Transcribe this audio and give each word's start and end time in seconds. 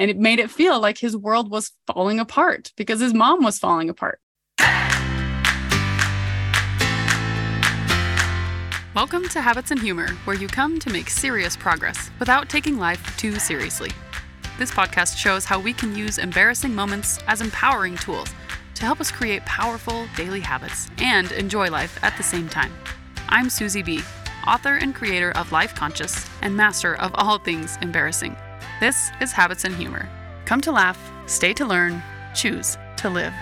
And 0.00 0.12
it 0.12 0.16
made 0.16 0.38
it 0.38 0.48
feel 0.48 0.78
like 0.78 0.98
his 0.98 1.16
world 1.16 1.50
was 1.50 1.72
falling 1.88 2.20
apart 2.20 2.72
because 2.76 3.00
his 3.00 3.12
mom 3.12 3.42
was 3.42 3.58
falling 3.58 3.90
apart. 3.90 4.20
Welcome 8.94 9.28
to 9.30 9.40
Habits 9.40 9.72
and 9.72 9.80
Humor, 9.80 10.10
where 10.24 10.36
you 10.36 10.46
come 10.46 10.78
to 10.78 10.90
make 10.90 11.10
serious 11.10 11.56
progress 11.56 12.12
without 12.20 12.48
taking 12.48 12.78
life 12.78 13.16
too 13.16 13.40
seriously. 13.40 13.90
This 14.56 14.70
podcast 14.70 15.16
shows 15.16 15.44
how 15.44 15.58
we 15.58 15.72
can 15.72 15.96
use 15.96 16.18
embarrassing 16.18 16.74
moments 16.74 17.18
as 17.26 17.40
empowering 17.40 17.96
tools 17.96 18.32
to 18.74 18.84
help 18.84 19.00
us 19.00 19.10
create 19.10 19.44
powerful 19.46 20.06
daily 20.16 20.40
habits 20.40 20.88
and 20.98 21.32
enjoy 21.32 21.70
life 21.70 21.98
at 22.04 22.16
the 22.16 22.22
same 22.22 22.48
time. 22.48 22.72
I'm 23.28 23.50
Susie 23.50 23.82
B., 23.82 24.00
author 24.46 24.76
and 24.76 24.94
creator 24.94 25.32
of 25.32 25.50
Life 25.50 25.74
Conscious 25.74 26.24
and 26.40 26.56
master 26.56 26.94
of 26.94 27.10
all 27.16 27.38
things 27.38 27.76
embarrassing. 27.82 28.36
This 28.80 29.10
is 29.20 29.32
Habits 29.32 29.64
and 29.64 29.74
Humor. 29.74 30.08
Come 30.44 30.60
to 30.60 30.70
laugh, 30.70 31.00
stay 31.26 31.52
to 31.54 31.66
learn, 31.66 32.00
choose 32.32 32.78
to 32.98 33.10
live. 33.10 33.32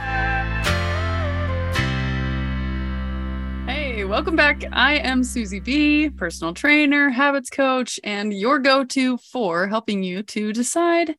Hey, 3.67 4.03
welcome 4.05 4.35
back. 4.35 4.65
I 4.73 4.95
am 4.95 5.23
Susie 5.23 5.61
B., 5.61 6.09
personal 6.09 6.55
trainer, 6.55 7.11
habits 7.11 7.51
coach, 7.51 8.01
and 8.03 8.33
your 8.33 8.59
go 8.59 8.83
to 8.85 9.19
for 9.19 9.67
helping 9.67 10.03
you 10.03 10.23
to 10.23 10.55
decide 10.55 11.15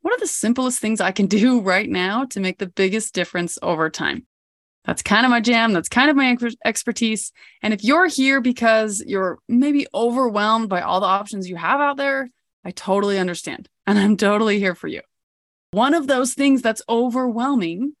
what 0.00 0.14
are 0.14 0.20
the 0.20 0.26
simplest 0.26 0.80
things 0.80 0.98
I 0.98 1.12
can 1.12 1.26
do 1.26 1.60
right 1.60 1.90
now 1.90 2.24
to 2.30 2.40
make 2.40 2.60
the 2.60 2.66
biggest 2.66 3.12
difference 3.12 3.58
over 3.60 3.90
time? 3.90 4.26
That's 4.86 5.02
kind 5.02 5.26
of 5.26 5.30
my 5.30 5.40
jam. 5.42 5.74
That's 5.74 5.90
kind 5.90 6.08
of 6.08 6.16
my 6.16 6.34
expertise. 6.64 7.30
And 7.62 7.74
if 7.74 7.84
you're 7.84 8.06
here 8.06 8.40
because 8.40 9.04
you're 9.06 9.38
maybe 9.50 9.86
overwhelmed 9.92 10.70
by 10.70 10.80
all 10.80 11.00
the 11.00 11.06
options 11.06 11.46
you 11.46 11.56
have 11.56 11.80
out 11.80 11.98
there, 11.98 12.30
I 12.64 12.70
totally 12.70 13.18
understand. 13.18 13.68
And 13.86 13.98
I'm 13.98 14.16
totally 14.16 14.58
here 14.58 14.74
for 14.74 14.88
you. 14.88 15.00
One 15.72 15.94
of 15.94 16.06
those 16.06 16.34
things 16.34 16.62
that's 16.62 16.82
overwhelming 16.88 17.94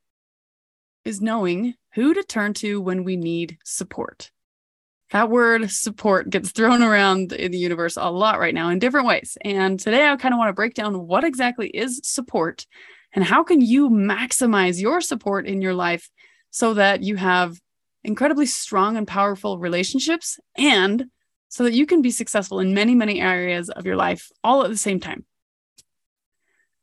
is 1.04 1.20
knowing 1.20 1.74
who 1.94 2.14
to 2.14 2.22
turn 2.22 2.54
to 2.54 2.80
when 2.80 3.04
we 3.04 3.16
need 3.16 3.58
support. 3.64 4.30
That 5.12 5.30
word 5.30 5.70
support 5.70 6.30
gets 6.30 6.52
thrown 6.52 6.82
around 6.82 7.32
in 7.32 7.50
the 7.50 7.58
universe 7.58 7.96
a 7.96 8.10
lot 8.10 8.38
right 8.38 8.54
now 8.54 8.68
in 8.68 8.78
different 8.78 9.06
ways. 9.06 9.36
And 9.44 9.78
today 9.78 10.08
I 10.08 10.16
kind 10.16 10.34
of 10.34 10.38
want 10.38 10.50
to 10.50 10.54
break 10.54 10.74
down 10.74 11.06
what 11.06 11.24
exactly 11.24 11.68
is 11.68 12.00
support 12.04 12.66
and 13.12 13.24
how 13.24 13.42
can 13.42 13.60
you 13.60 13.90
maximize 13.90 14.80
your 14.80 15.00
support 15.00 15.46
in 15.46 15.62
your 15.62 15.74
life 15.74 16.10
so 16.50 16.74
that 16.74 17.02
you 17.02 17.16
have 17.16 17.58
incredibly 18.04 18.46
strong 18.46 18.96
and 18.96 19.06
powerful 19.06 19.58
relationships 19.58 20.38
and 20.56 21.06
so 21.50 21.64
that 21.64 21.74
you 21.74 21.84
can 21.84 22.00
be 22.00 22.10
successful 22.10 22.60
in 22.60 22.72
many, 22.72 22.94
many 22.94 23.20
areas 23.20 23.68
of 23.68 23.84
your 23.84 23.96
life 23.96 24.30
all 24.42 24.64
at 24.64 24.70
the 24.70 24.76
same 24.76 25.00
time. 25.00 25.26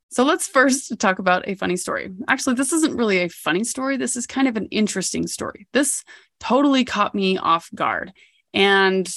So 0.09 0.23
let's 0.23 0.47
first 0.47 0.99
talk 0.99 1.19
about 1.19 1.47
a 1.47 1.55
funny 1.55 1.77
story. 1.77 2.11
Actually, 2.27 2.55
this 2.55 2.73
isn't 2.73 2.95
really 2.95 3.19
a 3.19 3.29
funny 3.29 3.63
story. 3.63 3.97
This 3.97 4.15
is 4.15 4.27
kind 4.27 4.47
of 4.47 4.57
an 4.57 4.67
interesting 4.67 5.25
story. 5.25 5.67
This 5.73 6.03
totally 6.39 6.85
caught 6.85 7.15
me 7.15 7.37
off 7.37 7.69
guard. 7.73 8.13
And 8.53 9.11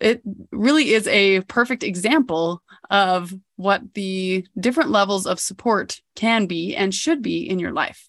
it 0.00 0.20
really 0.50 0.92
is 0.92 1.06
a 1.08 1.40
perfect 1.42 1.82
example 1.82 2.62
of 2.90 3.32
what 3.56 3.94
the 3.94 4.46
different 4.58 4.90
levels 4.90 5.26
of 5.26 5.40
support 5.40 6.00
can 6.14 6.46
be 6.46 6.76
and 6.76 6.94
should 6.94 7.22
be 7.22 7.48
in 7.48 7.58
your 7.58 7.72
life. 7.72 8.08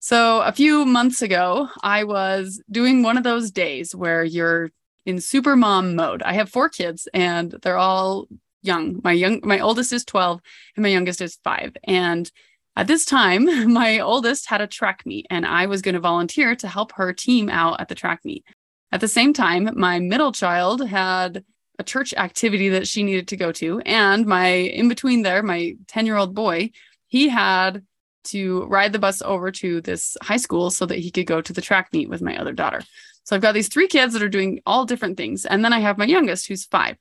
So, 0.00 0.40
a 0.42 0.52
few 0.52 0.84
months 0.84 1.22
ago, 1.22 1.68
I 1.82 2.02
was 2.02 2.60
doing 2.70 3.02
one 3.02 3.16
of 3.16 3.22
those 3.22 3.52
days 3.52 3.94
where 3.94 4.24
you're 4.24 4.70
in 5.04 5.20
super 5.20 5.56
mom 5.56 5.96
mode. 5.96 6.22
I 6.22 6.34
have 6.34 6.48
four 6.48 6.68
kids 6.68 7.08
and 7.12 7.54
they're 7.62 7.78
all 7.78 8.26
young. 8.62 9.00
My 9.02 9.12
young 9.12 9.40
my 9.42 9.60
oldest 9.60 9.92
is 9.92 10.04
12 10.04 10.40
and 10.76 10.82
my 10.82 10.88
youngest 10.88 11.20
is 11.20 11.38
5. 11.42 11.76
And 11.84 12.30
at 12.76 12.86
this 12.86 13.04
time, 13.04 13.72
my 13.72 13.98
oldest 13.98 14.48
had 14.48 14.60
a 14.60 14.66
track 14.66 15.04
meet 15.04 15.26
and 15.30 15.44
I 15.44 15.66
was 15.66 15.82
going 15.82 15.94
to 15.94 16.00
volunteer 16.00 16.54
to 16.56 16.68
help 16.68 16.92
her 16.92 17.12
team 17.12 17.48
out 17.48 17.80
at 17.80 17.88
the 17.88 17.94
track 17.94 18.20
meet. 18.24 18.44
At 18.90 19.00
the 19.00 19.08
same 19.08 19.32
time, 19.32 19.70
my 19.74 19.98
middle 19.98 20.32
child 20.32 20.86
had 20.86 21.44
a 21.78 21.84
church 21.84 22.12
activity 22.14 22.68
that 22.70 22.86
she 22.86 23.02
needed 23.02 23.28
to 23.28 23.36
go 23.36 23.50
to 23.50 23.80
and 23.80 24.26
my 24.26 24.46
in 24.46 24.88
between 24.88 25.22
there, 25.22 25.42
my 25.42 25.74
10-year-old 25.86 26.34
boy, 26.34 26.70
he 27.08 27.28
had 27.28 27.82
to 28.24 28.64
ride 28.66 28.92
the 28.92 28.98
bus 28.98 29.20
over 29.22 29.50
to 29.50 29.80
this 29.80 30.16
high 30.22 30.36
school 30.36 30.70
so 30.70 30.86
that 30.86 30.98
he 30.98 31.10
could 31.10 31.26
go 31.26 31.40
to 31.40 31.52
the 31.52 31.60
track 31.60 31.88
meet 31.92 32.08
with 32.08 32.22
my 32.22 32.36
other 32.36 32.52
daughter. 32.52 32.82
So 33.24 33.36
I've 33.36 33.42
got 33.42 33.52
these 33.52 33.68
three 33.68 33.88
kids 33.88 34.12
that 34.14 34.22
are 34.22 34.28
doing 34.28 34.60
all 34.66 34.84
different 34.84 35.16
things. 35.16 35.44
And 35.46 35.64
then 35.64 35.72
I 35.72 35.80
have 35.80 35.98
my 35.98 36.04
youngest 36.06 36.48
who's 36.48 36.64
five 36.64 36.96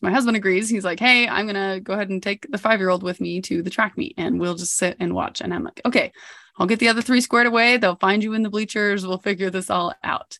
my 0.00 0.10
husband 0.10 0.36
agrees. 0.36 0.68
He's 0.68 0.84
like, 0.84 1.00
Hey, 1.00 1.28
I'm 1.28 1.46
going 1.46 1.74
to 1.74 1.80
go 1.80 1.94
ahead 1.94 2.10
and 2.10 2.22
take 2.22 2.46
the 2.50 2.58
five 2.58 2.80
year 2.80 2.90
old 2.90 3.02
with 3.02 3.20
me 3.20 3.40
to 3.42 3.62
the 3.62 3.70
track 3.70 3.96
meet 3.96 4.14
and 4.16 4.38
we'll 4.40 4.54
just 4.54 4.76
sit 4.76 4.96
and 5.00 5.14
watch. 5.14 5.40
And 5.40 5.52
I'm 5.52 5.64
like, 5.64 5.80
Okay, 5.84 6.12
I'll 6.58 6.66
get 6.66 6.78
the 6.78 6.88
other 6.88 7.02
three 7.02 7.20
squared 7.20 7.46
away. 7.46 7.76
They'll 7.76 7.96
find 7.96 8.22
you 8.22 8.34
in 8.34 8.42
the 8.42 8.50
bleachers. 8.50 9.06
We'll 9.06 9.18
figure 9.18 9.50
this 9.50 9.70
all 9.70 9.94
out. 10.04 10.38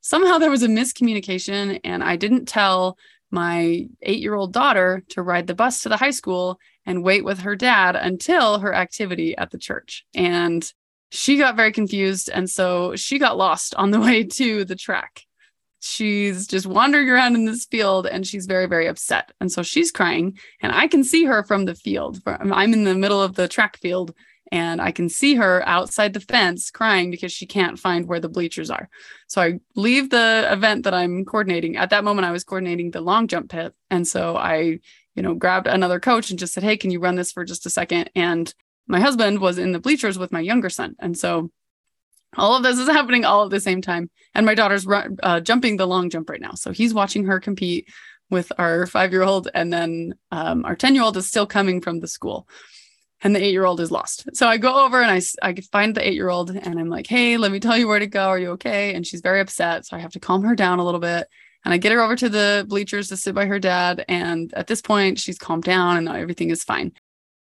Somehow 0.00 0.38
there 0.38 0.50
was 0.50 0.62
a 0.62 0.68
miscommunication 0.68 1.80
and 1.84 2.02
I 2.02 2.16
didn't 2.16 2.46
tell 2.46 2.96
my 3.30 3.86
eight 4.02 4.20
year 4.20 4.34
old 4.34 4.52
daughter 4.52 5.02
to 5.10 5.22
ride 5.22 5.46
the 5.46 5.54
bus 5.54 5.82
to 5.82 5.88
the 5.88 5.96
high 5.96 6.10
school 6.10 6.58
and 6.86 7.04
wait 7.04 7.24
with 7.24 7.40
her 7.40 7.54
dad 7.54 7.96
until 7.96 8.58
her 8.58 8.74
activity 8.74 9.36
at 9.36 9.50
the 9.50 9.58
church. 9.58 10.04
And 10.14 10.70
she 11.10 11.36
got 11.36 11.56
very 11.56 11.72
confused. 11.72 12.30
And 12.32 12.48
so 12.48 12.96
she 12.96 13.18
got 13.18 13.36
lost 13.36 13.74
on 13.74 13.90
the 13.90 14.00
way 14.00 14.24
to 14.24 14.64
the 14.64 14.76
track. 14.76 15.22
She's 15.80 16.46
just 16.46 16.66
wandering 16.66 17.08
around 17.08 17.34
in 17.34 17.46
this 17.46 17.64
field 17.64 18.06
and 18.06 18.26
she's 18.26 18.46
very 18.46 18.66
very 18.66 18.86
upset 18.86 19.32
and 19.40 19.50
so 19.50 19.62
she's 19.62 19.90
crying 19.90 20.38
and 20.60 20.72
i 20.72 20.86
can 20.86 21.02
see 21.02 21.24
her 21.24 21.42
from 21.42 21.64
the 21.64 21.74
field 21.74 22.20
i'm 22.26 22.74
in 22.74 22.84
the 22.84 22.94
middle 22.94 23.22
of 23.22 23.34
the 23.34 23.48
track 23.48 23.78
field 23.78 24.14
and 24.52 24.82
i 24.82 24.92
can 24.92 25.08
see 25.08 25.36
her 25.36 25.66
outside 25.66 26.12
the 26.12 26.20
fence 26.20 26.70
crying 26.70 27.10
because 27.10 27.32
she 27.32 27.46
can't 27.46 27.78
find 27.78 28.06
where 28.06 28.20
the 28.20 28.28
bleachers 28.28 28.68
are. 28.68 28.90
So 29.26 29.40
i 29.40 29.58
leave 29.74 30.10
the 30.10 30.46
event 30.50 30.84
that 30.84 30.92
i'm 30.92 31.24
coordinating. 31.24 31.78
At 31.78 31.88
that 31.90 32.04
moment 32.04 32.26
i 32.26 32.30
was 32.30 32.44
coordinating 32.44 32.90
the 32.90 33.00
long 33.00 33.26
jump 33.26 33.48
pit 33.48 33.72
and 33.88 34.06
so 34.06 34.36
i 34.36 34.78
you 35.14 35.22
know 35.22 35.32
grabbed 35.32 35.66
another 35.66 35.98
coach 35.98 36.28
and 36.28 36.38
just 36.38 36.52
said 36.52 36.62
hey 36.62 36.76
can 36.76 36.90
you 36.90 37.00
run 37.00 37.14
this 37.14 37.32
for 37.32 37.42
just 37.46 37.64
a 37.64 37.70
second? 37.70 38.10
And 38.14 38.52
my 38.86 39.00
husband 39.00 39.40
was 39.40 39.58
in 39.58 39.72
the 39.72 39.80
bleachers 39.80 40.18
with 40.18 40.32
my 40.32 40.40
younger 40.40 40.70
son. 40.70 40.96
And 40.98 41.16
so 41.16 41.50
all 42.36 42.56
of 42.56 42.62
this 42.62 42.78
is 42.78 42.88
happening 42.88 43.24
all 43.24 43.44
at 43.44 43.50
the 43.50 43.60
same 43.60 43.82
time. 43.82 44.10
And 44.34 44.46
my 44.46 44.54
daughter's 44.54 44.86
uh, 44.88 45.40
jumping 45.40 45.76
the 45.76 45.86
long 45.86 46.10
jump 46.10 46.30
right 46.30 46.40
now. 46.40 46.54
So 46.54 46.72
he's 46.72 46.94
watching 46.94 47.24
her 47.24 47.40
compete 47.40 47.88
with 48.30 48.52
our 48.58 48.86
five 48.86 49.12
year 49.12 49.22
old 49.22 49.48
and 49.54 49.72
then 49.72 50.14
um, 50.30 50.64
our 50.64 50.76
10 50.76 50.94
year 50.94 51.02
old 51.02 51.16
is 51.16 51.26
still 51.26 51.46
coming 51.46 51.80
from 51.80 52.00
the 52.00 52.08
school. 52.08 52.48
And 53.22 53.36
the 53.36 53.42
eight 53.44 53.52
year 53.52 53.66
old 53.66 53.80
is 53.80 53.90
lost. 53.90 54.24
So 54.34 54.48
i 54.48 54.56
go 54.56 54.86
over 54.86 55.02
and 55.02 55.10
i, 55.10 55.20
I 55.46 55.54
find 55.72 55.94
the 55.94 56.06
eight 56.06 56.14
year 56.14 56.30
old 56.30 56.50
and 56.50 56.80
i'm 56.80 56.88
like 56.88 57.06
hey 57.06 57.36
let 57.36 57.52
me 57.52 57.60
tell 57.60 57.76
you 57.76 57.86
where 57.86 57.98
to 57.98 58.06
go. 58.06 58.28
Are 58.28 58.38
you 58.38 58.50
okay? 58.52 58.94
And 58.94 59.06
she's 59.06 59.20
very 59.20 59.40
upset. 59.40 59.84
So 59.84 59.96
i 59.96 60.00
have 60.00 60.12
to 60.12 60.20
calm 60.20 60.42
her 60.44 60.54
down 60.54 60.78
a 60.78 60.84
little 60.84 61.00
bit. 61.00 61.26
And 61.64 61.74
i 61.74 61.76
get 61.76 61.92
her 61.92 62.00
over 62.00 62.16
to 62.16 62.28
the 62.30 62.64
bleachers 62.66 63.08
to 63.08 63.16
sit 63.18 63.34
by 63.34 63.44
her 63.44 63.58
dad. 63.58 64.04
And 64.08 64.54
at 64.54 64.68
this 64.68 64.80
point 64.80 65.18
she's 65.18 65.38
calmed 65.38 65.64
down 65.64 65.98
and 65.98 66.08
everything 66.08 66.48
is 66.50 66.64
fine 66.64 66.92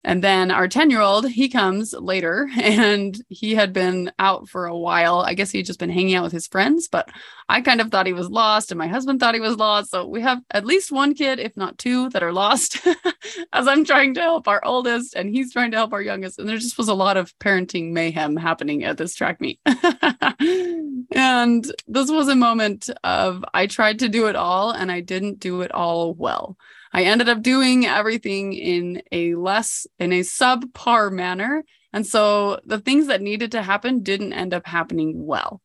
and 0.04 0.22
then 0.22 0.50
our 0.50 0.68
10 0.68 0.90
year 0.90 1.00
old, 1.00 1.28
he 1.28 1.48
comes 1.48 1.94
later 1.94 2.48
and 2.60 3.20
he 3.28 3.54
had 3.54 3.72
been 3.72 4.12
out 4.18 4.48
for 4.48 4.66
a 4.66 4.76
while. 4.76 5.20
I 5.20 5.34
guess 5.34 5.50
he 5.50 5.58
had 5.58 5.66
just 5.66 5.78
been 5.78 5.90
hanging 5.90 6.14
out 6.14 6.24
with 6.24 6.32
his 6.32 6.46
friends, 6.46 6.88
but 6.88 7.08
I 7.48 7.62
kind 7.62 7.80
of 7.80 7.90
thought 7.90 8.06
he 8.06 8.12
was 8.12 8.28
lost 8.28 8.70
and 8.70 8.78
my 8.78 8.86
husband 8.86 9.20
thought 9.20 9.34
he 9.34 9.40
was 9.40 9.56
lost. 9.56 9.90
So 9.90 10.06
we 10.06 10.20
have 10.20 10.40
at 10.50 10.66
least 10.66 10.92
one 10.92 11.14
kid, 11.14 11.38
if 11.38 11.56
not 11.56 11.78
two, 11.78 12.10
that 12.10 12.22
are 12.22 12.32
lost 12.32 12.86
as 13.52 13.66
I'm 13.66 13.84
trying 13.84 14.14
to 14.14 14.20
help 14.20 14.46
our 14.46 14.64
oldest 14.64 15.14
and 15.14 15.30
he's 15.30 15.52
trying 15.52 15.70
to 15.70 15.78
help 15.78 15.92
our 15.92 16.02
youngest. 16.02 16.38
And 16.38 16.48
there 16.48 16.58
just 16.58 16.78
was 16.78 16.88
a 16.88 16.94
lot 16.94 17.16
of 17.16 17.36
parenting 17.38 17.92
mayhem 17.92 18.36
happening 18.36 18.84
at 18.84 18.98
this 18.98 19.14
track 19.14 19.40
meet. 19.40 19.58
and 19.66 21.72
this 21.86 22.10
was 22.10 22.28
a 22.28 22.36
moment 22.36 22.90
of 23.02 23.44
I 23.54 23.66
tried 23.66 24.00
to 24.00 24.08
do 24.08 24.26
it 24.26 24.36
all 24.36 24.70
and 24.70 24.92
I 24.92 25.00
didn't 25.00 25.40
do 25.40 25.62
it 25.62 25.72
all 25.72 26.14
well. 26.14 26.58
I 26.94 27.02
ended 27.02 27.28
up 27.28 27.42
doing 27.42 27.86
everything 27.86 28.52
in 28.52 29.02
a 29.10 29.34
less, 29.34 29.84
in 29.98 30.12
a 30.12 30.20
subpar 30.20 31.10
manner. 31.10 31.64
And 31.92 32.06
so 32.06 32.60
the 32.64 32.78
things 32.78 33.08
that 33.08 33.20
needed 33.20 33.50
to 33.52 33.62
happen 33.62 34.04
didn't 34.04 34.32
end 34.32 34.54
up 34.54 34.64
happening 34.64 35.26
well. 35.26 35.60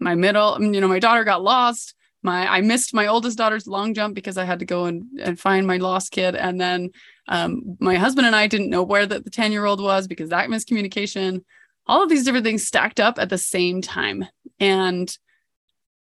My 0.00 0.16
middle, 0.16 0.60
you 0.60 0.80
know, 0.80 0.88
my 0.88 0.98
daughter 0.98 1.22
got 1.22 1.44
lost. 1.44 1.94
My 2.20 2.48
I 2.48 2.62
missed 2.62 2.92
my 2.92 3.06
oldest 3.06 3.38
daughter's 3.38 3.68
long 3.68 3.94
jump 3.94 4.16
because 4.16 4.36
I 4.36 4.44
had 4.44 4.58
to 4.58 4.64
go 4.64 4.86
and, 4.86 5.04
and 5.22 5.38
find 5.38 5.68
my 5.68 5.76
lost 5.76 6.10
kid. 6.10 6.34
And 6.34 6.60
then 6.60 6.90
um, 7.28 7.76
my 7.78 7.94
husband 7.94 8.26
and 8.26 8.34
I 8.34 8.48
didn't 8.48 8.70
know 8.70 8.82
where 8.82 9.06
the 9.06 9.20
10 9.20 9.52
year 9.52 9.64
old 9.64 9.80
was 9.80 10.08
because 10.08 10.30
that 10.30 10.48
miscommunication, 10.48 11.44
all 11.86 12.02
of 12.02 12.08
these 12.08 12.24
different 12.24 12.44
things 12.44 12.66
stacked 12.66 12.98
up 12.98 13.20
at 13.20 13.28
the 13.28 13.38
same 13.38 13.82
time. 13.82 14.26
And 14.58 15.16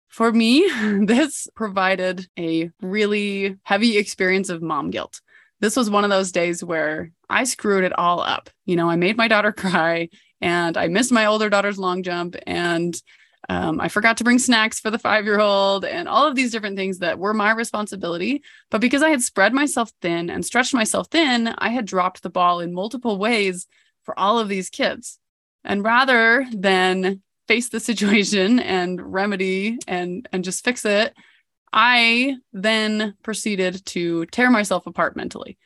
for 0.09 0.31
me, 0.31 0.69
this 1.06 1.47
provided 1.56 2.27
a 2.38 2.71
really 2.81 3.57
heavy 3.63 3.97
experience 3.97 4.50
of 4.50 4.61
mom 4.61 4.89
guilt. 4.91 5.21
This 5.61 5.75
was 5.75 5.89
one 5.89 6.03
of 6.03 6.09
those 6.09 6.31
days 6.31 6.63
where 6.63 7.11
I 7.29 7.44
screwed 7.44 7.83
it 7.83 7.97
all 7.97 8.21
up. 8.21 8.50
You 8.65 8.75
know, 8.75 8.89
I 8.89 8.95
made 8.95 9.17
my 9.17 9.27
daughter 9.27 9.51
cry 9.65 10.09
and 10.41 10.77
I 10.77 10.88
missed 10.88 11.11
my 11.11 11.25
older 11.25 11.50
daughter's 11.50 11.79
long 11.79 12.03
jump 12.03 12.35
and 12.45 12.95
Um, 13.50 13.79
I 13.81 13.88
forgot 13.89 14.17
to 14.17 14.23
bring 14.23 14.38
snacks 14.38 14.79
for 14.79 14.91
the 14.91 15.00
five 15.00 15.25
year 15.25 15.39
old 15.39 15.83
and 15.85 16.07
all 16.07 16.27
of 16.27 16.35
these 16.35 16.51
different 16.51 16.77
things 16.77 17.00
that 17.00 17.17
were 17.17 17.33
my 17.33 17.51
responsibility. 17.51 18.44
But 18.69 18.81
because 18.81 19.01
I 19.01 19.09
had 19.09 19.21
spread 19.21 19.53
myself 19.53 19.91
thin 20.01 20.29
and 20.29 20.45
stretched 20.45 20.73
myself 20.73 21.07
thin, 21.07 21.47
I 21.57 21.69
had 21.69 21.85
dropped 21.85 22.21
the 22.21 22.29
ball 22.29 22.59
in 22.59 22.73
multiple 22.73 23.17
ways 23.17 23.65
for 24.03 24.13
all 24.19 24.38
of 24.39 24.50
these 24.50 24.69
kids. 24.69 25.19
And 25.63 25.83
rather 25.83 26.45
than 26.51 27.21
face 27.50 27.69
the 27.69 27.80
situation 27.81 28.60
and 28.78 29.01
remedy 29.01 29.80
and 29.88 30.30
and 30.31 30.46
just 30.46 30.63
fix 30.63 30.86
it, 30.86 31.13
I 31.74 32.38
then 32.54 33.16
proceeded 33.24 33.86
to 33.88 34.25
tear 34.28 34.50
myself 34.50 34.88
apart 34.88 35.18
mentally. 35.18 35.57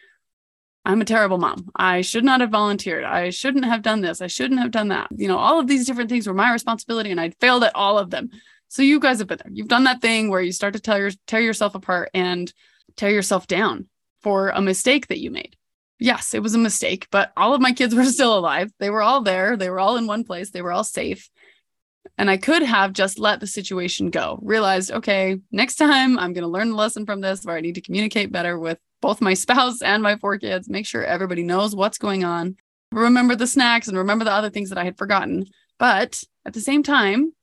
I'm 0.86 1.02
a 1.02 1.06
terrible 1.06 1.38
mom. 1.38 1.70
I 1.76 2.02
should 2.02 2.26
not 2.26 2.42
have 2.42 2.50
volunteered. 2.50 3.04
I 3.06 3.30
shouldn't 3.30 3.66
have 3.66 3.84
done 3.84 4.02
this. 4.02 4.22
I 4.22 4.28
shouldn't 4.28 4.60
have 4.60 4.72
done 4.72 4.90
that. 4.90 5.08
You 5.16 5.28
know, 5.28 5.38
all 5.38 5.60
of 5.60 5.68
these 5.68 5.86
different 5.86 6.10
things 6.10 6.28
were 6.28 6.34
my 6.34 6.52
responsibility 6.52 7.12
and 7.12 7.22
I 7.22 7.30
failed 7.40 7.64
at 7.64 7.76
all 7.76 7.98
of 7.98 8.10
them. 8.10 8.32
So 8.68 8.82
you 8.82 9.00
guys 9.00 9.20
have 9.20 9.28
been 9.28 9.40
there. 9.42 9.52
You've 9.54 9.70
done 9.70 9.86
that 9.86 10.02
thing 10.02 10.30
where 10.30 10.42
you 10.42 10.52
start 10.52 10.74
to 10.74 10.82
tell 10.82 10.98
your 10.98 11.12
tear 11.28 11.42
yourself 11.42 11.76
apart 11.76 12.10
and 12.14 12.52
tear 12.98 13.12
yourself 13.12 13.48
down 13.48 13.88
for 14.22 14.50
a 14.50 14.62
mistake 14.62 15.08
that 15.08 15.22
you 15.22 15.32
made. 15.32 15.56
Yes, 16.00 16.34
it 16.34 16.44
was 16.44 16.56
a 16.56 16.58
mistake, 16.60 17.08
but 17.12 17.32
all 17.38 17.54
of 17.54 17.62
my 17.62 17.72
kids 17.72 17.96
were 17.96 18.04
still 18.18 18.38
alive. 18.38 18.74
They 18.80 18.90
were 18.90 19.04
all 19.04 19.22
there. 19.22 19.56
They 19.56 19.70
were 19.70 19.80
all 19.80 19.96
in 19.96 20.08
one 20.08 20.26
place. 20.26 20.50
They 20.50 20.62
were 20.62 20.74
all 20.74 20.84
safe. 20.84 21.30
And 22.18 22.30
I 22.30 22.38
could 22.38 22.62
have 22.62 22.94
just 22.94 23.18
let 23.18 23.40
the 23.40 23.48
situation 23.48 24.12
go, 24.12 24.40
realized, 24.42 24.92
okay, 24.92 25.40
next 25.52 25.78
time 25.78 26.20
I'm 26.20 26.34
going 26.34 26.44
to 26.44 26.48
learn 26.48 26.70
the 26.70 26.76
lesson 26.76 27.06
from 27.06 27.22
this 27.22 27.44
where 27.44 27.56
I 27.56 27.62
need 27.62 27.76
to 27.76 27.82
communicate 27.82 28.32
better 28.32 28.60
with 28.60 28.78
both 29.02 29.22
my 29.22 29.34
spouse 29.34 29.82
and 29.82 30.04
my 30.04 30.18
four 30.18 30.38
kids, 30.38 30.70
make 30.70 30.86
sure 30.86 31.04
everybody 31.04 31.44
knows 31.44 31.76
what's 31.76 31.98
going 31.98 32.24
on, 32.24 32.56
remember 32.92 33.36
the 33.36 33.48
snacks 33.48 33.88
and 33.88 33.98
remember 33.98 34.26
the 34.26 34.32
other 34.32 34.50
things 34.50 34.70
that 34.70 34.78
I 34.78 34.84
had 34.84 34.98
forgotten. 34.98 35.46
But 35.80 36.24
at 36.46 36.54
the 36.54 36.62
same 36.62 36.84
time, 36.84 37.34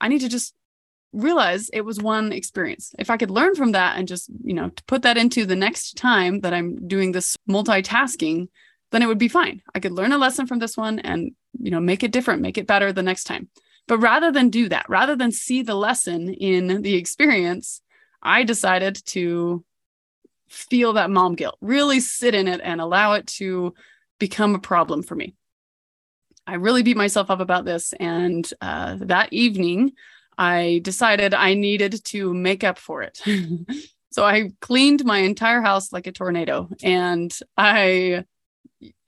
I 0.00 0.08
need 0.08 0.20
to 0.20 0.28
just 0.28 0.54
realize 1.12 1.70
it 1.70 1.82
was 1.82 2.00
one 2.00 2.32
experience. 2.32 2.94
If 2.98 3.08
I 3.08 3.16
could 3.16 3.30
learn 3.30 3.54
from 3.54 3.72
that 3.72 3.96
and 3.96 4.06
just, 4.06 4.28
you 4.42 4.52
know, 4.52 4.70
put 4.86 5.02
that 5.02 5.16
into 5.16 5.46
the 5.46 5.56
next 5.56 5.96
time 5.96 6.40
that 6.40 6.52
I'm 6.52 6.86
doing 6.86 7.12
this 7.12 7.36
multitasking, 7.48 8.48
then 8.90 9.02
it 9.02 9.06
would 9.06 9.18
be 9.18 9.28
fine. 9.28 9.62
I 9.74 9.80
could 9.80 9.92
learn 9.92 10.12
a 10.12 10.18
lesson 10.18 10.46
from 10.46 10.58
this 10.58 10.76
one 10.76 10.98
and, 10.98 11.32
you 11.58 11.70
know, 11.70 11.80
make 11.80 12.02
it 12.02 12.12
different, 12.12 12.42
make 12.42 12.58
it 12.58 12.66
better 12.66 12.92
the 12.92 13.02
next 13.02 13.24
time. 13.24 13.48
But 13.86 13.98
rather 13.98 14.32
than 14.32 14.48
do 14.48 14.68
that, 14.70 14.88
rather 14.88 15.14
than 15.14 15.30
see 15.30 15.62
the 15.62 15.74
lesson 15.74 16.32
in 16.32 16.82
the 16.82 16.94
experience, 16.94 17.82
I 18.22 18.44
decided 18.44 18.96
to 19.06 19.64
feel 20.48 20.94
that 20.94 21.10
mom 21.10 21.34
guilt, 21.34 21.58
really 21.60 22.00
sit 22.00 22.34
in 22.34 22.48
it 22.48 22.60
and 22.62 22.80
allow 22.80 23.12
it 23.12 23.26
to 23.26 23.74
become 24.18 24.54
a 24.54 24.60
problem 24.60 25.02
for 25.02 25.14
me. 25.14 25.34
I 26.46 26.54
really 26.54 26.82
beat 26.82 26.96
myself 26.96 27.30
up 27.30 27.40
about 27.40 27.64
this. 27.64 27.92
And 27.94 28.48
uh, 28.60 28.96
that 29.00 29.32
evening, 29.32 29.92
I 30.36 30.80
decided 30.82 31.34
I 31.34 31.54
needed 31.54 32.04
to 32.06 32.34
make 32.34 32.64
up 32.64 32.78
for 32.78 33.02
it. 33.02 33.20
so 34.10 34.24
I 34.24 34.50
cleaned 34.60 35.04
my 35.04 35.18
entire 35.18 35.60
house 35.60 35.92
like 35.92 36.06
a 36.06 36.12
tornado 36.12 36.68
and 36.82 37.36
I 37.56 38.24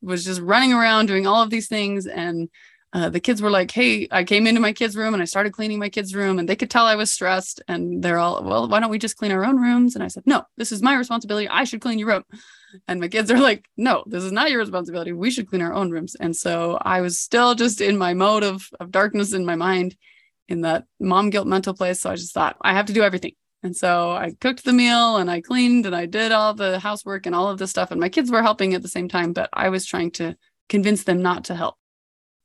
was 0.00 0.24
just 0.24 0.40
running 0.40 0.72
around 0.72 1.06
doing 1.06 1.26
all 1.26 1.42
of 1.42 1.50
these 1.50 1.68
things. 1.68 2.06
And 2.06 2.48
uh, 2.96 3.10
the 3.10 3.20
kids 3.20 3.42
were 3.42 3.50
like, 3.50 3.70
Hey, 3.70 4.08
I 4.10 4.24
came 4.24 4.46
into 4.46 4.60
my 4.60 4.72
kids' 4.72 4.96
room 4.96 5.12
and 5.12 5.22
I 5.22 5.26
started 5.26 5.52
cleaning 5.52 5.78
my 5.78 5.90
kids' 5.90 6.14
room, 6.14 6.38
and 6.38 6.48
they 6.48 6.56
could 6.56 6.70
tell 6.70 6.86
I 6.86 6.94
was 6.94 7.12
stressed. 7.12 7.60
And 7.68 8.02
they're 8.02 8.16
all, 8.16 8.42
Well, 8.42 8.68
why 8.68 8.80
don't 8.80 8.88
we 8.88 8.98
just 8.98 9.18
clean 9.18 9.32
our 9.32 9.44
own 9.44 9.58
rooms? 9.58 9.94
And 9.94 10.02
I 10.02 10.08
said, 10.08 10.22
No, 10.24 10.44
this 10.56 10.72
is 10.72 10.80
my 10.80 10.96
responsibility. 10.96 11.46
I 11.46 11.64
should 11.64 11.82
clean 11.82 11.98
your 11.98 12.08
room. 12.08 12.24
And 12.88 12.98
my 12.98 13.08
kids 13.08 13.30
are 13.30 13.38
like, 13.38 13.66
No, 13.76 14.02
this 14.06 14.24
is 14.24 14.32
not 14.32 14.50
your 14.50 14.60
responsibility. 14.60 15.12
We 15.12 15.30
should 15.30 15.46
clean 15.46 15.60
our 15.60 15.74
own 15.74 15.90
rooms. 15.90 16.16
And 16.18 16.34
so 16.34 16.78
I 16.80 17.02
was 17.02 17.18
still 17.18 17.54
just 17.54 17.82
in 17.82 17.98
my 17.98 18.14
mode 18.14 18.42
of, 18.42 18.66
of 18.80 18.90
darkness 18.92 19.34
in 19.34 19.44
my 19.44 19.56
mind 19.56 19.94
in 20.48 20.62
that 20.62 20.84
mom 20.98 21.28
guilt 21.28 21.46
mental 21.46 21.74
place. 21.74 22.00
So 22.00 22.10
I 22.10 22.16
just 22.16 22.32
thought, 22.32 22.56
I 22.62 22.72
have 22.72 22.86
to 22.86 22.94
do 22.94 23.02
everything. 23.02 23.32
And 23.62 23.76
so 23.76 24.12
I 24.12 24.32
cooked 24.40 24.64
the 24.64 24.72
meal 24.72 25.18
and 25.18 25.30
I 25.30 25.42
cleaned 25.42 25.84
and 25.84 25.94
I 25.94 26.06
did 26.06 26.32
all 26.32 26.54
the 26.54 26.78
housework 26.78 27.26
and 27.26 27.34
all 27.34 27.50
of 27.50 27.58
this 27.58 27.68
stuff. 27.68 27.90
And 27.90 28.00
my 28.00 28.08
kids 28.08 28.30
were 28.30 28.42
helping 28.42 28.72
at 28.72 28.80
the 28.80 28.88
same 28.88 29.08
time, 29.08 29.34
but 29.34 29.50
I 29.52 29.68
was 29.68 29.84
trying 29.84 30.12
to 30.12 30.34
convince 30.70 31.04
them 31.04 31.20
not 31.20 31.44
to 31.44 31.54
help. 31.54 31.76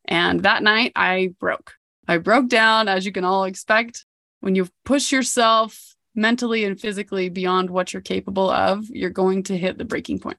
And 0.06 0.44
that 0.44 0.64
night 0.64 0.92
I 0.96 1.34
broke. 1.40 1.74
I 2.08 2.18
broke 2.18 2.50
down, 2.50 2.88
as 2.88 3.06
you 3.06 3.12
can 3.12 3.24
all 3.24 3.44
expect. 3.46 4.06
When 4.40 4.56
you 4.56 4.68
push 4.86 5.12
yourself 5.12 5.96
mentally 6.16 6.66
and 6.66 6.80
physically 6.80 7.30
beyond 7.30 7.70
what 7.70 7.94
you're 7.94 8.02
capable 8.02 8.50
of, 8.50 8.84
you're 8.90 9.10
going 9.10 9.44
to 9.44 9.58
hit 9.58 9.78
the 9.78 9.86
breaking 9.86 10.20
point. 10.20 10.38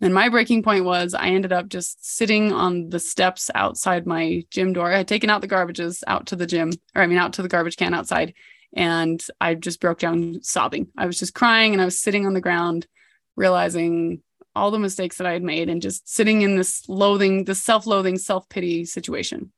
And 0.00 0.14
my 0.14 0.28
breaking 0.28 0.62
point 0.62 0.84
was 0.84 1.12
I 1.12 1.28
ended 1.28 1.52
up 1.52 1.68
just 1.68 2.06
sitting 2.06 2.52
on 2.52 2.88
the 2.88 3.00
steps 3.00 3.50
outside 3.54 4.06
my 4.06 4.44
gym 4.50 4.72
door. 4.72 4.92
I 4.92 4.98
had 4.98 5.08
taken 5.08 5.28
out 5.28 5.40
the 5.40 5.48
garbages 5.48 6.04
out 6.06 6.26
to 6.26 6.36
the 6.36 6.46
gym, 6.46 6.70
or 6.94 7.02
I 7.02 7.06
mean, 7.06 7.18
out 7.18 7.32
to 7.34 7.42
the 7.42 7.48
garbage 7.48 7.76
can 7.76 7.94
outside. 7.94 8.34
And 8.76 9.24
I 9.40 9.54
just 9.54 9.80
broke 9.80 9.98
down 9.98 10.40
sobbing. 10.42 10.88
I 10.96 11.06
was 11.06 11.18
just 11.18 11.34
crying 11.34 11.72
and 11.72 11.82
I 11.82 11.84
was 11.84 11.98
sitting 11.98 12.26
on 12.26 12.34
the 12.34 12.40
ground, 12.40 12.86
realizing 13.34 14.22
all 14.54 14.70
the 14.70 14.78
mistakes 14.78 15.18
that 15.18 15.26
I 15.26 15.32
had 15.32 15.42
made 15.42 15.68
and 15.68 15.82
just 15.82 16.08
sitting 16.08 16.42
in 16.42 16.56
this 16.56 16.88
loathing, 16.88 17.44
this 17.44 17.62
self 17.62 17.86
loathing, 17.86 18.18
self 18.18 18.48
pity 18.48 18.84
situation. 18.84 19.52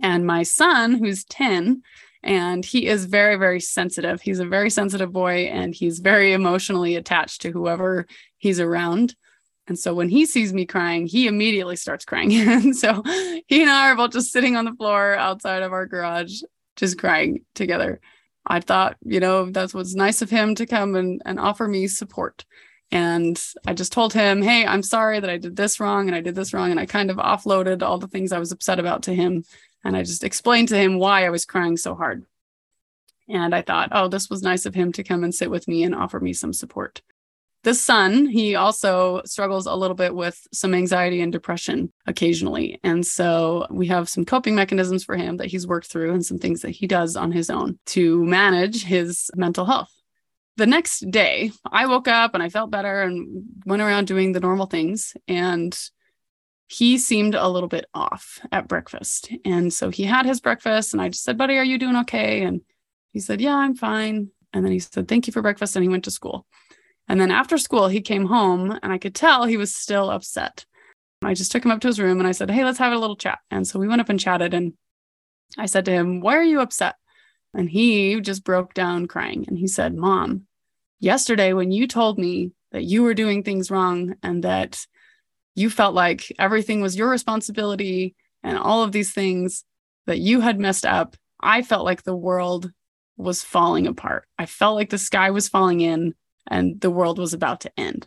And 0.00 0.26
my 0.26 0.42
son, 0.42 0.94
who's 0.94 1.24
10, 1.24 1.82
and 2.22 2.64
he 2.64 2.86
is 2.86 3.04
very, 3.04 3.36
very 3.36 3.60
sensitive. 3.60 4.20
He's 4.20 4.40
a 4.40 4.46
very 4.46 4.70
sensitive 4.70 5.12
boy 5.12 5.46
and 5.46 5.74
he's 5.74 6.00
very 6.00 6.32
emotionally 6.32 6.96
attached 6.96 7.42
to 7.42 7.50
whoever 7.50 8.06
he's 8.38 8.60
around. 8.60 9.14
And 9.68 9.78
so 9.78 9.94
when 9.94 10.08
he 10.08 10.26
sees 10.26 10.52
me 10.52 10.66
crying, 10.66 11.06
he 11.06 11.26
immediately 11.26 11.76
starts 11.76 12.04
crying. 12.04 12.32
and 12.48 12.74
so 12.76 13.02
he 13.46 13.62
and 13.62 13.70
I 13.70 13.90
are 13.90 13.96
both 13.96 14.12
just 14.12 14.32
sitting 14.32 14.56
on 14.56 14.64
the 14.64 14.72
floor 14.72 15.14
outside 15.14 15.62
of 15.62 15.72
our 15.72 15.86
garage, 15.86 16.42
just 16.76 16.98
crying 16.98 17.44
together. 17.54 18.00
I 18.46 18.60
thought, 18.60 18.96
you 19.04 19.20
know, 19.20 19.50
that's 19.50 19.74
what's 19.74 19.94
nice 19.94 20.22
of 20.22 20.30
him 20.30 20.54
to 20.54 20.66
come 20.66 20.94
and, 20.94 21.20
and 21.26 21.38
offer 21.38 21.68
me 21.68 21.86
support. 21.86 22.46
And 22.90 23.38
I 23.66 23.74
just 23.74 23.92
told 23.92 24.12
him, 24.12 24.40
hey, 24.42 24.66
I'm 24.66 24.82
sorry 24.82 25.20
that 25.20 25.28
I 25.28 25.36
did 25.36 25.56
this 25.56 25.78
wrong 25.78 26.08
and 26.08 26.14
I 26.14 26.20
did 26.20 26.34
this 26.34 26.54
wrong. 26.54 26.70
And 26.70 26.80
I 26.80 26.86
kind 26.86 27.10
of 27.10 27.18
offloaded 27.18 27.82
all 27.82 27.98
the 27.98 28.08
things 28.08 28.32
I 28.32 28.38
was 28.38 28.52
upset 28.52 28.78
about 28.78 29.02
to 29.04 29.14
him. 29.14 29.44
And 29.84 29.96
I 29.96 30.02
just 30.02 30.24
explained 30.24 30.68
to 30.68 30.78
him 30.78 30.98
why 30.98 31.26
I 31.26 31.30
was 31.30 31.44
crying 31.44 31.76
so 31.76 31.94
hard. 31.94 32.24
And 33.28 33.54
I 33.54 33.60
thought, 33.60 33.90
oh, 33.92 34.08
this 34.08 34.30
was 34.30 34.42
nice 34.42 34.64
of 34.64 34.74
him 34.74 34.92
to 34.92 35.04
come 35.04 35.22
and 35.22 35.34
sit 35.34 35.50
with 35.50 35.68
me 35.68 35.84
and 35.84 35.94
offer 35.94 36.18
me 36.18 36.32
some 36.32 36.54
support. 36.54 37.02
The 37.64 37.74
son, 37.74 38.26
he 38.26 38.54
also 38.54 39.20
struggles 39.26 39.66
a 39.66 39.74
little 39.74 39.96
bit 39.96 40.14
with 40.14 40.46
some 40.52 40.74
anxiety 40.74 41.20
and 41.20 41.30
depression 41.30 41.92
occasionally. 42.06 42.80
And 42.82 43.06
so 43.06 43.66
we 43.68 43.88
have 43.88 44.08
some 44.08 44.24
coping 44.24 44.54
mechanisms 44.54 45.04
for 45.04 45.16
him 45.16 45.36
that 45.38 45.48
he's 45.48 45.66
worked 45.66 45.88
through 45.88 46.14
and 46.14 46.24
some 46.24 46.38
things 46.38 46.62
that 46.62 46.70
he 46.70 46.86
does 46.86 47.16
on 47.16 47.32
his 47.32 47.50
own 47.50 47.78
to 47.86 48.24
manage 48.24 48.84
his 48.84 49.30
mental 49.34 49.66
health 49.66 49.92
the 50.58 50.66
next 50.66 51.08
day, 51.10 51.52
I 51.70 51.86
woke 51.86 52.08
up 52.08 52.34
and 52.34 52.42
I 52.42 52.48
felt 52.48 52.70
better 52.70 53.02
and 53.02 53.44
went 53.64 53.80
around 53.80 54.08
doing 54.08 54.32
the 54.32 54.40
normal 54.40 54.66
things. 54.66 55.16
And 55.28 55.78
he 56.66 56.98
seemed 56.98 57.36
a 57.36 57.48
little 57.48 57.68
bit 57.68 57.86
off 57.94 58.40
at 58.50 58.68
breakfast. 58.68 59.30
And 59.44 59.72
so 59.72 59.88
he 59.88 60.02
had 60.02 60.26
his 60.26 60.40
breakfast, 60.40 60.92
and 60.92 61.00
I 61.00 61.08
just 61.08 61.22
said, 61.22 61.38
Buddy, 61.38 61.56
are 61.56 61.64
you 61.64 61.78
doing 61.78 61.96
okay? 61.98 62.42
And 62.42 62.60
he 63.12 63.20
said, 63.20 63.40
Yeah, 63.40 63.54
I'm 63.54 63.74
fine. 63.74 64.30
And 64.52 64.64
then 64.64 64.72
he 64.72 64.80
said, 64.80 65.06
Thank 65.06 65.26
you 65.26 65.32
for 65.32 65.42
breakfast. 65.42 65.76
And 65.76 65.82
he 65.82 65.88
went 65.88 66.04
to 66.04 66.10
school. 66.10 66.44
And 67.06 67.20
then 67.20 67.30
after 67.30 67.56
school, 67.56 67.88
he 67.88 68.00
came 68.02 68.26
home, 68.26 68.76
and 68.82 68.92
I 68.92 68.98
could 68.98 69.14
tell 69.14 69.44
he 69.44 69.56
was 69.56 69.74
still 69.74 70.10
upset. 70.10 70.66
I 71.22 71.34
just 71.34 71.52
took 71.52 71.64
him 71.64 71.70
up 71.70 71.80
to 71.80 71.88
his 71.88 72.00
room 72.00 72.18
and 72.18 72.28
I 72.28 72.32
said, 72.32 72.50
Hey, 72.50 72.64
let's 72.64 72.78
have 72.78 72.92
a 72.92 72.98
little 72.98 73.16
chat. 73.16 73.38
And 73.50 73.66
so 73.66 73.78
we 73.78 73.88
went 73.88 74.00
up 74.00 74.08
and 74.08 74.20
chatted. 74.20 74.54
And 74.54 74.74
I 75.56 75.66
said 75.66 75.84
to 75.84 75.92
him, 75.92 76.20
Why 76.20 76.36
are 76.36 76.42
you 76.42 76.60
upset? 76.60 76.96
And 77.54 77.70
he 77.70 78.20
just 78.20 78.44
broke 78.44 78.74
down 78.74 79.06
crying. 79.06 79.44
And 79.48 79.56
he 79.56 79.66
said, 79.66 79.94
Mom, 79.94 80.47
yesterday 81.00 81.52
when 81.52 81.70
you 81.70 81.86
told 81.86 82.18
me 82.18 82.52
that 82.72 82.84
you 82.84 83.02
were 83.02 83.14
doing 83.14 83.42
things 83.42 83.70
wrong 83.70 84.14
and 84.22 84.44
that 84.44 84.86
you 85.54 85.70
felt 85.70 85.94
like 85.94 86.32
everything 86.38 86.80
was 86.80 86.96
your 86.96 87.08
responsibility 87.08 88.14
and 88.42 88.58
all 88.58 88.82
of 88.82 88.92
these 88.92 89.12
things 89.12 89.64
that 90.06 90.18
you 90.18 90.40
had 90.40 90.58
messed 90.58 90.86
up, 90.86 91.16
I 91.40 91.62
felt 91.62 91.84
like 91.84 92.02
the 92.02 92.16
world 92.16 92.70
was 93.16 93.42
falling 93.42 93.86
apart. 93.86 94.26
I 94.38 94.46
felt 94.46 94.76
like 94.76 94.90
the 94.90 94.98
sky 94.98 95.30
was 95.30 95.48
falling 95.48 95.80
in 95.80 96.14
and 96.46 96.80
the 96.80 96.90
world 96.90 97.18
was 97.18 97.34
about 97.34 97.60
to 97.62 97.72
end. 97.76 98.06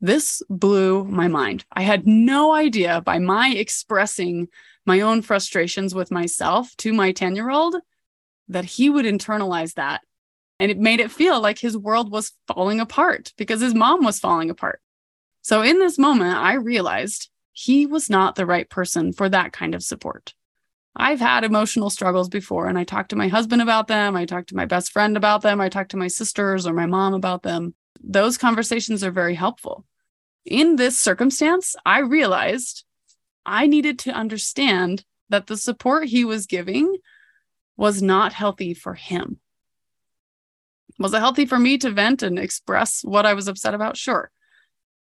This 0.00 0.42
blew 0.48 1.04
my 1.04 1.28
mind. 1.28 1.64
I 1.72 1.82
had 1.82 2.06
no 2.06 2.52
idea 2.52 3.00
by 3.02 3.18
my 3.18 3.50
expressing 3.50 4.48
my 4.84 5.00
own 5.00 5.22
frustrations 5.22 5.94
with 5.94 6.10
myself 6.10 6.74
to 6.78 6.92
my 6.92 7.12
10 7.12 7.36
year 7.36 7.50
old 7.50 7.76
that 8.48 8.64
he 8.64 8.90
would 8.90 9.04
internalize 9.04 9.74
that 9.74 10.00
and 10.62 10.70
it 10.70 10.78
made 10.78 11.00
it 11.00 11.10
feel 11.10 11.40
like 11.40 11.58
his 11.58 11.76
world 11.76 12.12
was 12.12 12.30
falling 12.46 12.78
apart 12.78 13.32
because 13.36 13.60
his 13.60 13.74
mom 13.74 14.04
was 14.04 14.20
falling 14.20 14.48
apart. 14.48 14.80
So 15.40 15.60
in 15.60 15.80
this 15.80 15.98
moment, 15.98 16.36
I 16.36 16.54
realized 16.54 17.30
he 17.50 17.84
was 17.84 18.08
not 18.08 18.36
the 18.36 18.46
right 18.46 18.70
person 18.70 19.12
for 19.12 19.28
that 19.28 19.52
kind 19.52 19.74
of 19.74 19.82
support. 19.82 20.34
I've 20.94 21.18
had 21.18 21.42
emotional 21.42 21.90
struggles 21.90 22.28
before, 22.28 22.68
and 22.68 22.78
I 22.78 22.84
talked 22.84 23.08
to 23.10 23.16
my 23.16 23.26
husband 23.26 23.60
about 23.60 23.88
them. 23.88 24.14
I 24.14 24.24
talked 24.24 24.50
to 24.50 24.56
my 24.56 24.64
best 24.64 24.92
friend 24.92 25.16
about 25.16 25.42
them. 25.42 25.60
I 25.60 25.68
talked 25.68 25.90
to 25.90 25.96
my 25.96 26.06
sisters 26.06 26.64
or 26.64 26.72
my 26.72 26.86
mom 26.86 27.12
about 27.12 27.42
them. 27.42 27.74
Those 28.00 28.38
conversations 28.38 29.02
are 29.02 29.10
very 29.10 29.34
helpful. 29.34 29.84
In 30.44 30.76
this 30.76 30.96
circumstance, 30.96 31.74
I 31.84 31.98
realized 31.98 32.84
I 33.44 33.66
needed 33.66 33.98
to 34.00 34.12
understand 34.12 35.04
that 35.28 35.48
the 35.48 35.56
support 35.56 36.06
he 36.06 36.24
was 36.24 36.46
giving 36.46 36.98
was 37.76 38.00
not 38.00 38.32
healthy 38.32 38.74
for 38.74 38.94
him. 38.94 39.40
Was 41.02 41.14
it 41.14 41.18
healthy 41.18 41.46
for 41.46 41.58
me 41.58 41.78
to 41.78 41.90
vent 41.90 42.22
and 42.22 42.38
express 42.38 43.02
what 43.02 43.26
I 43.26 43.34
was 43.34 43.48
upset 43.48 43.74
about? 43.74 43.96
Sure. 43.96 44.30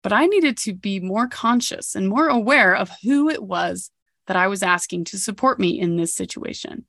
But 0.03 0.13
I 0.13 0.25
needed 0.25 0.57
to 0.57 0.73
be 0.73 0.99
more 0.99 1.27
conscious 1.27 1.95
and 1.95 2.09
more 2.09 2.27
aware 2.27 2.75
of 2.75 2.91
who 3.03 3.29
it 3.29 3.43
was 3.43 3.91
that 4.27 4.35
I 4.35 4.47
was 4.47 4.63
asking 4.63 5.05
to 5.05 5.19
support 5.19 5.59
me 5.59 5.79
in 5.79 5.97
this 5.97 6.13
situation. 6.13 6.85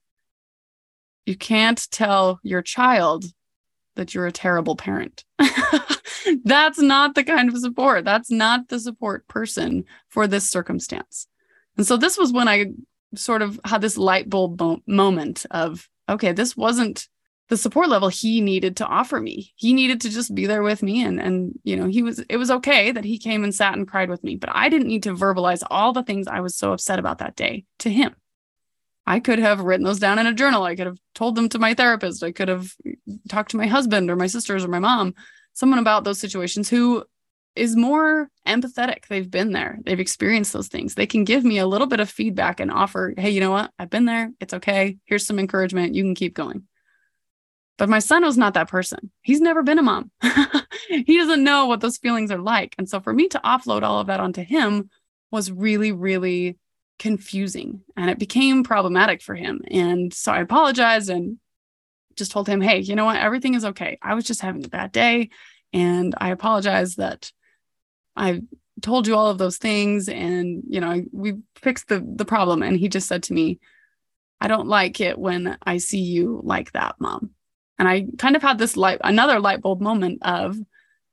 You 1.27 1.37
can't 1.37 1.91
tell 1.91 2.41
your 2.43 2.63
child 2.63 3.25
that 3.97 4.15
you're 4.15 4.27
a 4.27 4.33
terrible 4.33 4.77
parent. 4.77 5.25
That's 6.45 6.81
not 6.81 7.15
the 7.15 7.25
kind 7.25 7.49
of 7.49 7.59
support. 7.59 8.05
That's 8.05 8.31
not 8.31 8.69
the 8.69 8.81
support 8.81 9.29
person 9.29 9.85
for 10.09 10.27
this 10.27 10.49
circumstance. 10.49 11.27
And 11.77 11.87
so 11.87 11.97
this 11.97 12.17
was 12.17 12.33
when 12.33 12.49
I 12.49 12.73
sort 13.15 13.43
of 13.43 13.61
had 13.65 13.81
this 13.81 13.99
light 13.99 14.29
bulb 14.31 14.63
moment 14.87 15.45
of, 15.51 15.89
okay, 16.09 16.33
this 16.33 16.57
wasn't 16.57 17.09
the 17.49 17.57
support 17.57 17.89
level 17.89 18.09
he 18.09 18.41
needed 18.41 18.77
to 18.79 18.87
offer 18.87 19.21
me. 19.21 19.53
He 19.57 19.73
needed 19.73 20.01
to 20.03 20.11
just 20.11 20.35
be 20.35 20.47
there 20.47 20.63
with 20.63 20.83
me 20.83 21.03
and 21.03 21.21
and 21.21 21.59
you 21.65 21.77
know, 21.77 21.87
he 21.87 22.03
was 22.03 22.21
it 22.29 22.37
was 22.37 22.51
okay 22.51 22.93
that 22.93 23.05
he 23.05 23.19
came 23.19 23.45
and 23.45 23.55
sat 23.55 23.77
and 23.77 23.89
cried 23.89 24.09
with 24.09 24.25
me, 24.25 24.37
but 24.37 24.51
I 24.53 24.69
didn't 24.69 24.89
need 24.89 25.03
to 25.05 25.15
verbalize 25.15 25.63
all 25.71 25.93
the 25.93 26.03
things 26.03 26.27
I 26.27 26.41
was 26.41 26.57
so 26.57 26.73
upset 26.73 26.99
about 26.99 27.19
that 27.19 27.37
day 27.37 27.65
to 27.81 27.91
him. 27.91 28.15
I 29.07 29.21
could 29.21 29.39
have 29.39 29.61
written 29.61 29.85
those 29.85 29.99
down 29.99 30.19
in 30.19 30.27
a 30.27 30.33
journal. 30.33 30.63
I 30.63 30.77
could 30.77 30.87
have 30.87 30.99
told 31.15 31.35
them 31.35 31.49
to 31.51 31.59
my 31.59 31.75
therapist. 31.75 32.23
I 32.23 32.33
could 32.33 32.49
have 32.49 32.73
talked 33.29 33.51
to 33.51 33.57
my 33.57 33.67
husband 33.67 34.11
or 34.11 34.17
my 34.17 34.29
sisters 34.29 34.65
or 34.65 34.69
my 34.69 34.79
mom, 34.79 35.15
someone 35.53 35.81
about 35.81 36.05
those 36.05 36.21
situations 36.21 36.69
who 36.69 37.05
is 37.57 37.77
more 37.77 38.31
empathetic. 38.47 39.07
They've 39.09 39.31
been 39.31 39.53
there, 39.53 39.79
they've 39.85 40.01
experienced 40.01 40.53
those 40.53 40.69
things. 40.69 40.95
They 40.95 41.07
can 41.07 41.25
give 41.25 41.45
me 41.45 41.59
a 41.59 41.67
little 41.67 41.87
bit 41.87 42.01
of 42.01 42.09
feedback 42.09 42.61
and 42.61 42.71
offer, 42.71 43.13
hey, 43.17 43.31
you 43.31 43.41
know 43.41 43.51
what? 43.51 43.71
I've 43.79 43.91
been 43.91 44.07
there. 44.07 44.31
It's 44.41 44.55
okay. 44.55 44.99
Here's 45.05 45.27
some 45.27 45.39
encouragement. 45.39 45.95
You 45.95 46.03
can 46.03 46.15
keep 46.15 46.35
going. 46.35 46.63
But 47.79 47.89
my 47.89 47.99
son 47.99 48.25
was 48.25 48.37
not 48.39 48.55
that 48.55 48.69
person. 48.69 49.11
He's 49.23 49.41
never 49.41 49.63
been 49.63 49.79
a 49.79 49.83
mom. 49.83 50.11
he 50.89 51.17
doesn't 51.17 51.43
know 51.43 51.67
what 51.67 51.81
those 51.81 51.99
feelings 51.99 52.31
are 52.31 52.39
like. 52.39 52.75
And 52.79 52.89
so 52.89 53.01
for 53.01 53.13
me 53.13 53.29
to 53.29 53.41
offload 53.45 53.83
all 53.83 54.01
of 54.01 54.07
that 54.09 54.21
onto 54.21 54.43
him 54.43 54.91
was 55.31 55.51
really, 55.51 55.91
really 55.93 56.59
confusing 56.99 57.81
and 57.97 58.11
it 58.11 58.19
became 58.19 58.63
problematic 58.63 59.23
for 59.23 59.35
him. 59.35 59.63
And 59.71 60.13
so 60.13 60.33
I 60.33 60.41
apologized 60.41 61.11
and 61.11 61.39
just 62.15 62.31
told 62.31 62.47
him, 62.47 62.61
hey, 62.61 62.79
you 62.81 62.95
know 62.95 63.07
what? 63.07 63.17
Everything 63.17 63.55
is 63.55 63.65
okay. 63.65 63.99
I 64.03 64.15
was 64.15 64.25
just 64.25 64.43
having 64.43 64.65
a 64.65 64.69
bad 64.69 64.93
day. 64.93 65.31
And 65.73 66.15
I 66.19 66.31
apologize 66.31 66.97
that 66.97 67.33
I 68.15 68.43
told 68.83 69.07
you 69.07 69.17
all 69.17 69.29
of 69.29 69.39
those 69.39 69.57
things. 69.57 70.09
And, 70.09 70.63
you 70.69 70.81
know, 70.81 71.03
we 71.13 71.39
fixed 71.57 71.89
the, 71.89 72.05
the 72.07 72.25
problem. 72.27 72.63
And 72.63 72.79
he 72.79 72.89
just 72.89 73.09
said 73.09 73.25
to 73.25 73.33
me, 73.33 73.59
I 74.41 74.49
don't 74.49 74.69
like 74.69 75.01
it 75.01 75.19
when 75.19 75.57
I 75.65 75.79
see 75.79 76.01
you 76.01 76.41
like 76.45 76.73
that, 76.73 76.97
mom. 76.99 77.31
And 77.83 77.89
I 77.89 78.07
kind 78.17 78.37
of 78.37 78.43
had 78.43 78.59
this 78.59 78.77
light, 78.77 79.01
another 79.03 79.41
light 79.41 79.61
bulb 79.61 79.81
moment 79.81 80.21
of 80.23 80.57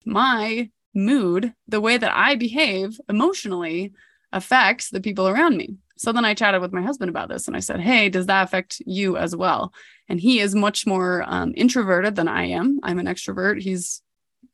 my 0.06 0.70
mood, 0.94 1.52
the 1.68 1.82
way 1.82 1.98
that 1.98 2.16
I 2.16 2.36
behave 2.36 3.02
emotionally 3.10 3.92
affects 4.32 4.92
the 4.92 5.02
people 5.02 5.28
around 5.28 5.58
me. 5.58 5.78
So 5.98 6.12
then 6.12 6.26
I 6.26 6.36
chatted 6.36 6.62
with 6.62 6.72
my 6.72 6.84
husband 6.84 7.10
about 7.10 7.28
this 7.28 7.48
and 7.48 7.58
I 7.58 7.60
said, 7.60 7.80
Hey, 7.80 8.08
does 8.10 8.28
that 8.28 8.44
affect 8.44 8.84
you 8.86 9.18
as 9.18 9.36
well? 9.36 9.74
And 10.10 10.20
he 10.20 10.42
is 10.42 10.54
much 10.54 10.86
more 10.86 11.24
um, 11.26 11.56
introverted 11.58 12.16
than 12.16 12.28
I 12.28 12.46
am. 12.50 12.80
I'm 12.84 13.00
an 13.00 13.08
extrovert. 13.08 13.60
He's 13.60 14.04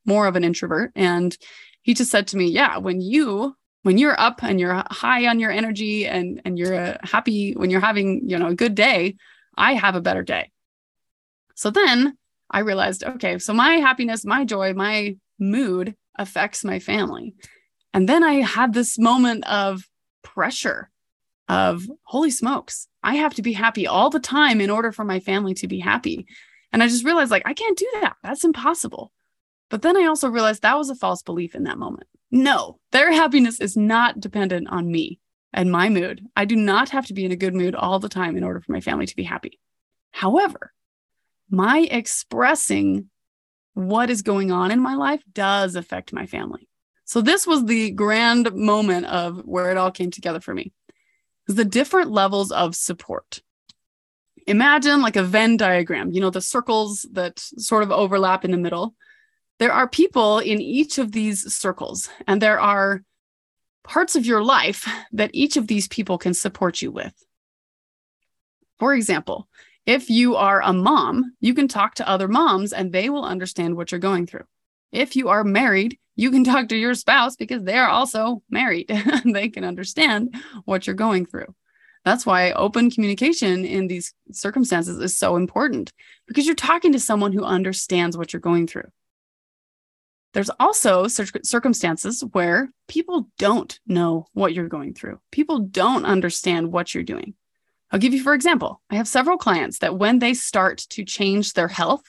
more 0.06 0.26
of 0.26 0.38
an 0.38 0.46
introvert. 0.46 0.94
And 0.96 1.38
he 1.82 1.94
just 1.94 2.12
said 2.12 2.28
to 2.28 2.38
me, 2.38 2.48
Yeah, 2.48 2.78
when 2.78 3.02
you 3.02 3.58
when 3.82 3.98
you're 3.98 4.18
up 4.18 4.42
and 4.42 4.58
you're 4.58 4.86
high 4.90 5.28
on 5.28 5.42
your 5.42 5.52
energy 5.52 6.08
and 6.08 6.42
and 6.46 6.58
you're 6.58 6.76
uh, 6.76 6.98
happy 7.04 7.56
when 7.58 7.70
you're 7.70 7.82
having 7.82 8.22
you 8.30 8.40
know 8.40 8.48
a 8.48 8.56
good 8.56 8.74
day 8.74 9.16
i 9.58 9.74
have 9.74 9.96
a 9.96 10.02
better 10.02 10.24
day 10.24 10.50
so 11.56 11.72
then 11.72 12.16
i 12.52 12.60
realized 12.60 13.04
okay 13.04 13.40
so 13.40 13.54
my 13.54 13.74
happiness 13.74 14.24
my 14.24 14.46
joy 14.46 14.74
my 14.74 15.16
mood 15.40 15.96
affects 16.18 16.64
my 16.64 16.80
family 16.80 17.34
and 17.96 18.10
then 18.10 18.26
I 18.26 18.42
had 18.42 18.74
this 18.74 19.00
moment 19.00 19.48
of 19.48 19.88
pressure 20.22 20.92
of 21.48 21.88
holy 22.04 22.30
smokes, 22.30 22.90
I 23.02 23.16
have 23.16 23.34
to 23.36 23.42
be 23.42 23.54
happy 23.54 23.88
all 23.88 24.10
the 24.10 24.20
time 24.20 24.60
in 24.60 24.70
order 24.70 24.92
for 24.92 25.06
my 25.06 25.22
family 25.22 25.54
to 25.54 25.68
be 25.70 25.80
happy. 25.80 26.28
And 26.74 26.84
I 26.84 26.90
just 26.90 27.06
realized, 27.06 27.32
like, 27.32 27.44
I 27.46 27.54
can't 27.54 27.78
do 27.78 27.88
that. 28.02 28.18
That's 28.22 28.44
impossible. 28.44 29.14
But 29.70 29.82
then 29.82 29.96
I 29.96 30.08
also 30.08 30.28
realized 30.28 30.64
that 30.64 30.78
was 30.78 30.90
a 30.90 30.96
false 30.96 31.22
belief 31.22 31.56
in 31.56 31.64
that 31.64 31.78
moment. 31.78 32.08
No, 32.32 32.80
their 32.92 33.14
happiness 33.14 33.62
is 33.62 33.78
not 33.78 34.20
dependent 34.20 34.68
on 34.68 34.92
me 34.92 35.22
and 35.54 35.72
my 35.72 35.88
mood. 35.88 36.22
I 36.36 36.44
do 36.44 36.58
not 36.58 36.90
have 36.90 37.06
to 37.06 37.14
be 37.14 37.24
in 37.24 37.32
a 37.32 37.38
good 37.38 37.56
mood 37.56 37.76
all 37.76 38.00
the 38.00 38.10
time 38.10 38.36
in 38.36 38.44
order 38.44 38.60
for 38.60 38.74
my 38.74 38.82
family 38.82 39.06
to 39.06 39.16
be 39.16 39.24
happy. 39.24 39.58
However, 40.12 40.74
my 41.50 41.80
expressing 41.80 43.10
what 43.74 44.10
is 44.10 44.22
going 44.22 44.52
on 44.52 44.72
in 44.72 44.80
my 44.80 44.96
life 44.96 45.22
does 45.32 45.76
affect 45.76 46.14
my 46.14 46.26
family. 46.26 46.68
So 47.06 47.22
this 47.22 47.46
was 47.46 47.66
the 47.66 47.92
grand 47.92 48.54
moment 48.56 49.06
of 49.06 49.42
where 49.46 49.70
it 49.70 49.78
all 49.78 49.92
came 49.92 50.12
together 50.12 50.40
for 50.40 50.54
me. 50.54 50.72
The 51.48 51.66
different 51.66 52.10
levels 52.10 52.52
of 52.52 52.76
support. 52.76 53.42
Imagine 54.48 55.02
like 55.02 55.16
a 55.16 55.24
Venn 55.24 55.58
diagram, 55.58 56.12
you 56.12 56.22
know, 56.22 56.30
the 56.30 56.42
circles 56.42 57.08
that 57.12 57.40
sort 57.40 57.84
of 57.84 57.92
overlap 57.92 58.46
in 58.46 58.52
the 58.52 58.58
middle. 58.58 58.96
There 59.60 59.72
are 59.72 59.88
people 59.88 60.40
in 60.40 60.62
each 60.62 60.98
of 60.98 61.12
these 61.12 61.54
circles, 61.54 62.10
and 62.28 62.42
there 62.42 62.60
are 62.60 63.04
parts 63.84 64.16
of 64.16 64.26
your 64.26 64.44
life 64.44 64.88
that 65.12 65.32
each 65.34 65.58
of 65.58 65.68
these 65.68 65.88
people 65.88 66.18
can 66.18 66.34
support 66.34 66.82
you 66.82 66.92
with. 66.92 67.14
For 68.80 68.94
example, 68.94 69.48
if 69.86 70.10
you 70.10 70.36
are 70.36 70.62
a 70.62 70.74
mom, 70.74 71.34
you 71.40 71.54
can 71.54 71.68
talk 71.68 71.96
to 71.96 72.10
other 72.10 72.28
moms 72.28 72.74
and 72.74 72.92
they 72.92 73.10
will 73.10 73.26
understand 73.26 73.76
what 73.76 73.92
you're 73.92 74.00
going 74.00 74.26
through. 74.26 74.46
If 74.92 75.16
you 75.16 75.30
are 75.30 75.44
married, 75.44 76.00
you 76.16 76.32
can 76.32 76.44
talk 76.46 76.70
to 76.70 76.78
your 76.78 76.96
spouse 76.96 77.36
because 77.36 77.64
they 77.64 77.78
are 77.78 77.90
also 77.90 78.42
married. 78.50 78.90
And 78.90 79.36
they 79.36 79.50
can 79.50 79.64
understand 79.64 80.36
what 80.66 80.88
you're 80.88 80.96
going 80.96 81.26
through. 81.26 81.54
That's 82.04 82.26
why 82.26 82.52
open 82.52 82.92
communication 82.92 83.66
in 83.66 83.88
these 83.88 84.14
circumstances 84.32 85.00
is 85.00 85.18
so 85.18 85.36
important 85.36 85.92
because 86.28 86.46
you're 86.46 86.54
talking 86.56 86.92
to 86.94 87.00
someone 87.00 87.32
who 87.32 87.44
understands 87.44 88.16
what 88.16 88.32
you're 88.32 88.40
going 88.40 88.68
through. 88.68 88.92
There's 90.34 90.52
also 90.60 91.08
circumstances 91.08 92.24
where 92.34 92.70
people 92.88 93.30
don't 93.40 93.80
know 93.88 94.28
what 94.34 94.54
you're 94.54 94.68
going 94.68 94.94
through. 94.94 95.20
People 95.32 95.60
don't 95.60 96.06
understand 96.06 96.72
what 96.72 96.94
you're 96.94 97.04
doing. 97.04 97.36
I'll 97.92 98.00
give 98.00 98.14
you, 98.14 98.24
for 98.24 98.34
example, 98.34 98.82
I 98.90 98.96
have 98.96 99.08
several 99.08 99.38
clients 99.38 99.80
that 99.80 99.98
when 99.98 100.20
they 100.20 100.34
start 100.34 100.80
to 100.90 101.06
change 101.06 101.54
their 101.54 101.68
health, 101.68 102.04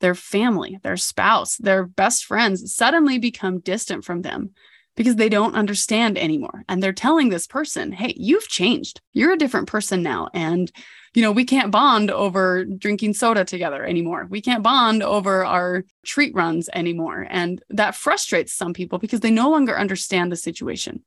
their 0.00 0.14
family, 0.14 0.78
their 0.82 0.96
spouse, 0.96 1.56
their 1.56 1.86
best 1.86 2.24
friends 2.24 2.74
suddenly 2.74 3.18
become 3.18 3.60
distant 3.60 4.04
from 4.04 4.22
them 4.22 4.50
because 4.96 5.16
they 5.16 5.28
don't 5.28 5.54
understand 5.54 6.18
anymore. 6.18 6.64
And 6.68 6.82
they're 6.82 6.92
telling 6.92 7.28
this 7.28 7.46
person, 7.46 7.92
hey, 7.92 8.14
you've 8.16 8.48
changed. 8.48 9.00
You're 9.12 9.32
a 9.32 9.38
different 9.38 9.68
person 9.68 10.02
now. 10.02 10.28
And, 10.32 10.72
you 11.14 11.22
know, 11.22 11.32
we 11.32 11.44
can't 11.44 11.70
bond 11.70 12.10
over 12.10 12.64
drinking 12.64 13.14
soda 13.14 13.44
together 13.44 13.84
anymore. 13.84 14.26
We 14.28 14.40
can't 14.40 14.62
bond 14.62 15.02
over 15.02 15.44
our 15.44 15.84
treat 16.04 16.34
runs 16.34 16.68
anymore. 16.74 17.26
And 17.28 17.62
that 17.70 17.94
frustrates 17.94 18.54
some 18.54 18.72
people 18.72 18.98
because 18.98 19.20
they 19.20 19.30
no 19.30 19.50
longer 19.50 19.78
understand 19.78 20.32
the 20.32 20.36
situation. 20.36 21.04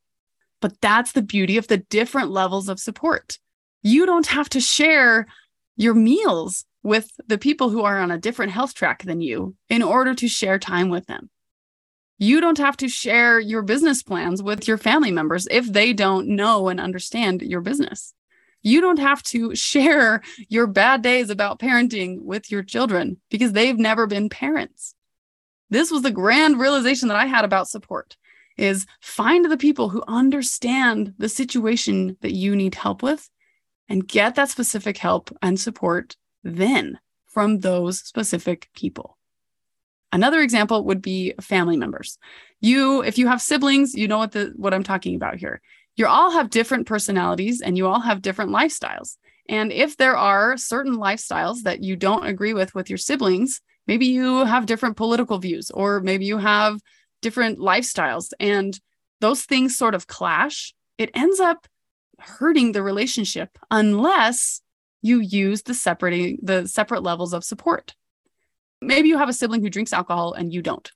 But 0.62 0.80
that's 0.82 1.12
the 1.12 1.22
beauty 1.22 1.58
of 1.58 1.68
the 1.68 1.78
different 1.78 2.30
levels 2.30 2.70
of 2.70 2.80
support. 2.80 3.40
You 3.82 4.06
don't 4.06 4.28
have 4.28 4.50
to 4.50 4.60
share 4.60 5.28
your 5.76 5.94
meals 5.94 6.66
with 6.84 7.12
the 7.28 7.38
people 7.38 7.70
who 7.70 7.84
are 7.84 8.00
on 8.00 8.12
a 8.12 8.18
different 8.18 8.52
health 8.52 8.74
track 8.74 9.04
than 9.04 9.22
you 9.22 9.56
in 9.70 9.82
order 9.82 10.14
to 10.16 10.28
share 10.28 10.60
time 10.60 10.90
with 10.90 11.06
them. 11.08 11.30
You 12.18 12.42
don't 12.42 12.58
have 12.58 12.76
to 12.78 12.90
share 12.90 13.40
your 13.40 13.62
business 13.62 14.04
plans 14.04 14.44
with 14.44 14.68
your 14.68 14.78
family 14.78 15.12
members 15.12 15.48
if 15.50 15.72
they 15.72 15.94
don't 15.94 16.28
know 16.28 16.68
and 16.68 16.80
understand 16.80 17.42
your 17.42 17.62
business. 17.62 18.14
You 18.62 18.82
don't 18.82 19.00
have 19.00 19.24
to 19.24 19.56
share 19.56 20.22
your 20.50 20.68
bad 20.68 21.02
days 21.02 21.30
about 21.30 21.60
parenting 21.60 22.22
with 22.22 22.52
your 22.52 22.64
children 22.64 23.18
because 23.30 23.54
they've 23.54 23.78
never 23.78 24.06
been 24.06 24.28
parents. 24.28 24.96
This 25.70 25.92
was 25.92 26.02
the 26.02 26.12
grand 26.12 26.60
realization 26.60 27.08
that 27.08 27.18
I 27.18 27.26
had 27.26 27.46
about 27.46 27.70
support 27.70 28.18
is 28.58 28.86
find 29.00 29.50
the 29.50 29.56
people 29.56 29.88
who 29.88 30.04
understand 30.08 31.14
the 31.18 31.30
situation 31.30 32.18
that 32.20 32.34
you 32.34 32.56
need 32.56 32.76
help 32.76 33.02
with 33.02 33.30
and 33.90 34.08
get 34.08 34.36
that 34.36 34.50
specific 34.50 34.98
help 34.98 35.36
and 35.42 35.60
support 35.60 36.16
then 36.44 37.00
from 37.28 37.60
those 37.60 38.00
specific 38.00 38.70
people. 38.74 39.18
Another 40.12 40.42
example 40.42 40.86
would 40.86 41.02
be 41.02 41.34
family 41.42 41.78
members. 41.78 42.18
You, 42.62 43.04
if 43.04 43.18
you 43.18 43.28
have 43.28 43.42
siblings, 43.42 43.94
you 43.94 44.08
know 44.08 44.18
what 44.18 44.32
the 44.32 44.54
what 44.56 44.74
I'm 44.74 44.84
talking 44.84 45.16
about 45.16 45.38
here. 45.38 45.62
You 45.96 46.08
all 46.08 46.32
have 46.32 46.50
different 46.50 46.88
personalities 46.88 47.62
and 47.62 47.78
you 47.78 47.88
all 47.88 48.00
have 48.00 48.22
different 48.22 48.52
lifestyles. 48.52 49.18
And 49.48 49.72
if 49.72 49.98
there 49.98 50.16
are 50.16 50.58
certain 50.58 50.96
lifestyles 50.96 51.64
that 51.64 51.84
you 51.84 51.96
don't 51.96 52.26
agree 52.26 52.54
with 52.54 52.74
with 52.74 52.90
your 52.90 52.98
siblings, 52.98 53.62
maybe 53.88 54.06
you 54.06 54.46
have 54.46 54.66
different 54.66 54.98
political 54.98 55.40
views 55.40 55.72
or 55.72 56.00
maybe 56.00 56.26
you 56.26 56.38
have 56.38 56.80
different 57.22 57.60
lifestyles 57.60 58.32
and 58.40 58.80
those 59.20 59.44
things 59.44 59.78
sort 59.78 59.96
of 59.96 60.08
clash, 60.08 60.74
it 60.98 61.12
ends 61.14 61.40
up 61.40 61.68
hurting 62.22 62.72
the 62.72 62.84
relationship 62.84 63.58
unless 63.72 64.62
you 65.02 65.20
use 65.20 65.64
the 65.64 65.74
separating 65.74 66.40
the 66.42 66.68
separate 66.68 67.04
levels 67.04 67.34
of 67.34 67.44
support. 67.44 67.96
Maybe 68.82 69.10
you 69.10 69.18
have 69.18 69.30
a 69.30 69.34
sibling 69.34 69.62
who 69.62 69.70
drinks 69.70 69.94
alcohol 69.94 70.34
and 70.34 70.54
you 70.54 70.62
don't. 70.62 70.90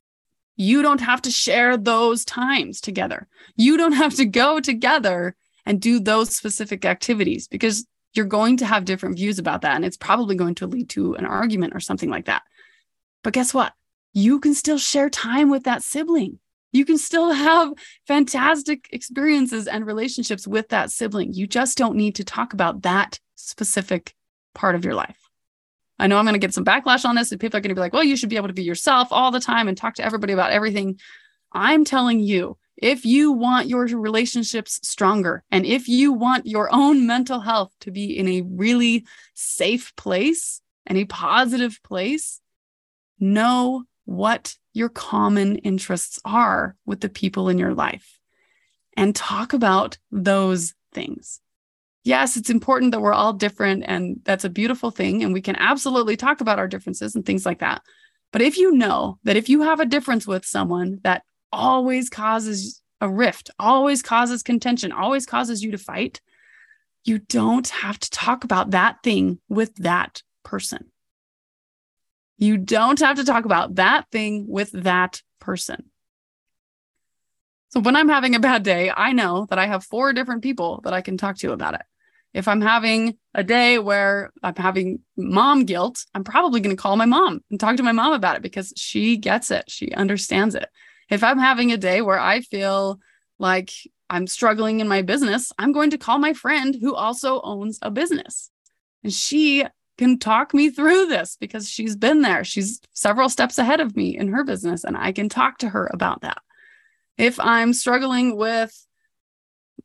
You 0.55 0.81
don't 0.81 1.01
have 1.01 1.21
to 1.23 1.31
share 1.31 1.77
those 1.77 2.23
times 2.25 2.79
together. 2.79 3.27
You 3.55 3.77
don't 3.77 3.93
have 3.93 4.15
to 4.15 4.25
go 4.25 4.59
together 4.59 5.35
and 5.65 5.81
do 5.81 5.99
those 5.99 6.35
specific 6.35 6.85
activities 6.85 7.47
because 7.47 7.85
you're 8.13 8.25
going 8.25 8.57
to 8.57 8.65
have 8.65 8.85
different 8.85 9.15
views 9.15 9.39
about 9.39 9.61
that. 9.61 9.75
And 9.75 9.83
it's 9.83 9.97
probably 9.97 10.35
going 10.35 10.55
to 10.55 10.67
lead 10.67 10.89
to 10.91 11.15
an 11.15 11.25
argument 11.25 11.73
or 11.75 11.79
something 11.79 12.09
like 12.09 12.25
that. 12.25 12.43
But 13.23 13.33
guess 13.33 13.53
what? 13.53 13.73
You 14.13 14.39
can 14.39 14.53
still 14.53 14.77
share 14.77 15.09
time 15.09 15.49
with 15.49 15.63
that 15.63 15.81
sibling. 15.81 16.39
You 16.73 16.83
can 16.83 16.97
still 16.97 17.31
have 17.31 17.71
fantastic 18.07 18.89
experiences 18.91 19.67
and 19.67 19.85
relationships 19.85 20.47
with 20.47 20.69
that 20.69 20.91
sibling. 20.91 21.31
You 21.31 21.47
just 21.47 21.77
don't 21.77 21.95
need 21.95 22.15
to 22.15 22.25
talk 22.25 22.53
about 22.53 22.81
that 22.81 23.19
specific 23.35 24.15
part 24.53 24.75
of 24.75 24.83
your 24.83 24.95
life. 24.95 25.17
I 25.99 26.07
know 26.07 26.17
I'm 26.17 26.25
going 26.25 26.33
to 26.33 26.39
get 26.39 26.53
some 26.53 26.65
backlash 26.65 27.05
on 27.05 27.15
this, 27.15 27.31
and 27.31 27.39
people 27.39 27.57
are 27.57 27.61
going 27.61 27.69
to 27.69 27.75
be 27.75 27.81
like, 27.81 27.93
well, 27.93 28.03
you 28.03 28.17
should 28.17 28.29
be 28.29 28.35
able 28.35 28.47
to 28.47 28.53
be 28.53 28.63
yourself 28.63 29.09
all 29.11 29.31
the 29.31 29.39
time 29.39 29.67
and 29.67 29.77
talk 29.77 29.93
to 29.95 30.03
everybody 30.03 30.33
about 30.33 30.51
everything. 30.51 30.99
I'm 31.51 31.85
telling 31.85 32.19
you, 32.19 32.57
if 32.75 33.05
you 33.05 33.31
want 33.31 33.67
your 33.67 33.85
relationships 33.85 34.79
stronger 34.81 35.43
and 35.51 35.65
if 35.65 35.87
you 35.87 36.11
want 36.11 36.47
your 36.47 36.73
own 36.73 37.05
mental 37.05 37.39
health 37.39 37.71
to 37.81 37.91
be 37.91 38.17
in 38.17 38.27
a 38.27 38.41
really 38.41 39.05
safe 39.35 39.95
place 39.95 40.59
and 40.87 40.97
a 40.97 41.05
positive 41.05 41.79
place, 41.83 42.41
know 43.19 43.83
what 44.05 44.55
your 44.73 44.89
common 44.89 45.57
interests 45.57 46.19
are 46.25 46.75
with 46.85 47.01
the 47.01 47.09
people 47.09 47.49
in 47.49 47.57
your 47.57 47.73
life 47.73 48.19
and 48.97 49.15
talk 49.15 49.53
about 49.53 49.97
those 50.11 50.73
things 50.93 51.41
yes, 52.03 52.37
it's 52.37 52.49
important 52.49 52.91
that 52.91 53.01
we're 53.01 53.13
all 53.13 53.33
different 53.33 53.83
and 53.87 54.19
that's 54.23 54.43
a 54.43 54.49
beautiful 54.49 54.91
thing. 54.91 55.23
And 55.23 55.33
we 55.33 55.41
can 55.41 55.55
absolutely 55.55 56.17
talk 56.17 56.41
about 56.41 56.59
our 56.59 56.67
differences 56.67 57.15
and 57.15 57.25
things 57.25 57.45
like 57.45 57.59
that. 57.59 57.81
But 58.31 58.41
if 58.41 58.57
you 58.57 58.71
know 58.71 59.19
that 59.23 59.37
if 59.37 59.49
you 59.49 59.61
have 59.61 59.79
a 59.79 59.85
difference 59.85 60.27
with 60.27 60.45
someone 60.45 60.99
that 61.03 61.23
always 61.51 62.09
causes 62.09 62.81
a 62.99 63.09
rift, 63.09 63.51
always 63.59 64.01
causes 64.01 64.43
contention, 64.43 64.91
always 64.91 65.25
causes 65.25 65.63
you 65.63 65.71
to 65.71 65.77
fight, 65.77 66.19
you 67.03 67.19
don't 67.19 67.67
have 67.67 67.99
to 67.99 68.09
talk 68.09 68.43
about 68.43 68.71
that 68.71 69.03
thing 69.03 69.39
with 69.49 69.75
that 69.75 70.23
person. 70.43 70.89
You 72.43 72.57
don't 72.57 72.99
have 72.99 73.15
to 73.15 73.23
talk 73.23 73.45
about 73.45 73.75
that 73.75 74.11
thing 74.11 74.47
with 74.49 74.69
that 74.73 75.21
person. 75.39 75.85
So 77.69 77.79
when 77.79 77.95
I'm 77.95 78.09
having 78.09 78.35
a 78.35 78.39
bad 78.41 78.63
day, 78.63 78.91
I 78.95 79.13
know 79.13 79.47
that 79.49 79.57
I 79.57 79.65
have 79.65 79.85
four 79.85 80.11
different 80.11 80.43
people 80.43 80.81
that 80.83 80.91
I 80.91 80.99
can 80.99 81.15
talk 81.15 81.37
to 81.37 81.53
about 81.53 81.75
it. 81.75 81.83
If 82.33 82.49
I'm 82.49 82.59
having 82.59 83.17
a 83.33 83.45
day 83.45 83.79
where 83.79 84.33
I'm 84.43 84.57
having 84.57 84.99
mom 85.15 85.63
guilt, 85.63 86.05
I'm 86.13 86.25
probably 86.25 86.59
going 86.59 86.75
to 86.75 86.81
call 86.81 86.97
my 86.97 87.05
mom 87.05 87.41
and 87.49 87.57
talk 87.57 87.77
to 87.77 87.83
my 87.83 87.93
mom 87.93 88.11
about 88.11 88.35
it 88.35 88.41
because 88.41 88.73
she 88.75 89.15
gets 89.15 89.49
it. 89.49 89.63
She 89.69 89.93
understands 89.93 90.53
it. 90.53 90.67
If 91.09 91.23
I'm 91.23 91.39
having 91.39 91.71
a 91.71 91.77
day 91.77 92.01
where 92.01 92.19
I 92.19 92.41
feel 92.41 92.99
like 93.39 93.71
I'm 94.09 94.27
struggling 94.27 94.81
in 94.81 94.89
my 94.89 95.01
business, 95.01 95.53
I'm 95.57 95.71
going 95.71 95.91
to 95.91 95.97
call 95.97 96.19
my 96.19 96.33
friend 96.33 96.75
who 96.79 96.93
also 96.93 97.39
owns 97.41 97.79
a 97.81 97.89
business. 97.89 98.51
And 99.01 99.13
she 99.13 99.65
can 99.97 100.17
talk 100.17 100.53
me 100.53 100.69
through 100.69 101.07
this 101.07 101.37
because 101.39 101.69
she's 101.69 101.95
been 101.95 102.21
there. 102.21 102.43
She's 102.43 102.81
several 102.93 103.29
steps 103.29 103.57
ahead 103.57 103.79
of 103.79 103.95
me 103.95 104.17
in 104.17 104.29
her 104.29 104.43
business, 104.43 104.83
and 104.83 104.97
I 104.97 105.11
can 105.11 105.29
talk 105.29 105.59
to 105.59 105.69
her 105.69 105.89
about 105.93 106.21
that. 106.21 106.39
If 107.17 107.39
I'm 107.39 107.73
struggling 107.73 108.35
with 108.35 108.73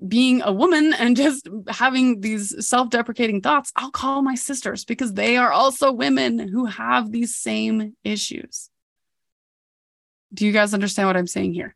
being 0.06 0.42
a 0.42 0.52
woman 0.52 0.92
and 0.98 1.16
just 1.16 1.48
having 1.68 2.20
these 2.20 2.66
self 2.66 2.90
deprecating 2.90 3.40
thoughts, 3.40 3.72
I'll 3.76 3.90
call 3.90 4.22
my 4.22 4.34
sisters 4.34 4.84
because 4.84 5.12
they 5.12 5.36
are 5.36 5.52
also 5.52 5.92
women 5.92 6.38
who 6.38 6.66
have 6.66 7.10
these 7.10 7.34
same 7.34 7.94
issues. 8.04 8.70
Do 10.32 10.46
you 10.46 10.52
guys 10.52 10.74
understand 10.74 11.08
what 11.08 11.16
I'm 11.16 11.26
saying 11.26 11.54
here? 11.54 11.74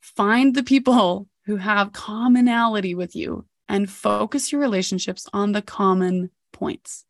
Find 0.00 0.54
the 0.54 0.62
people 0.62 1.28
who 1.46 1.56
have 1.56 1.92
commonality 1.92 2.94
with 2.94 3.14
you 3.14 3.46
and 3.68 3.90
focus 3.90 4.52
your 4.52 4.60
relationships 4.60 5.26
on 5.32 5.52
the 5.52 5.62
common 5.62 6.30
points. 6.52 7.04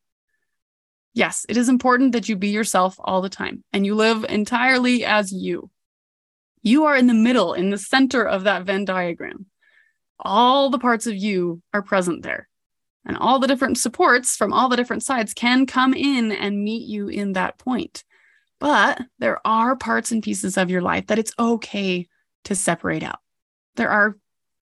Yes, 1.15 1.47
it 1.49 1.57
is 1.57 1.69
important 1.69 2.13
that 2.13 2.29
you 2.29 2.37
be 2.37 2.49
yourself 2.49 2.97
all 2.99 3.23
the 3.23 3.29
time 3.29 3.65
and 3.73 3.87
you 3.87 3.95
live 3.95 4.25
entirely 4.25 5.05
as 5.05 5.33
you. 5.33 5.71
You 6.63 6.85
are 6.85 6.97
in 6.97 7.07
the 7.07 7.15
middle, 7.15 7.55
in 7.55 7.71
the 7.71 7.79
center 7.79 8.27
of 8.27 8.45
that 8.45 8.65
Venn 8.65 8.85
diagram 8.85 9.47
all 10.19 10.71
the 10.71 10.79
parts 10.79 11.07
of 11.07 11.17
you 11.17 11.63
are 11.73 11.83
present 11.83 12.23
there. 12.23 12.49
And 13.07 13.17
all 13.19 13.39
the 13.39 13.47
different 13.47 13.77
supports 13.77 14.35
from 14.35 14.53
all 14.53 14.69
the 14.69 14.77
different 14.77 15.03
sides 15.03 15.35
can 15.35 15.67
come 15.67 15.93
in 15.93 16.33
and 16.33 16.65
meet 16.65 16.89
you 16.89 17.09
in 17.09 17.35
that 17.35 17.59
point. 17.59 18.03
But 18.59 19.01
there 19.19 19.47
are 19.47 19.77
parts 19.77 20.11
and 20.11 20.23
pieces 20.23 20.57
of 20.57 20.71
your 20.71 20.81
life 20.81 21.09
that 21.09 21.19
it's 21.19 21.35
okay 21.39 22.09
to 22.45 22.55
separate 22.55 23.03
out. 23.03 23.19
There 23.77 23.91
are 23.91 24.17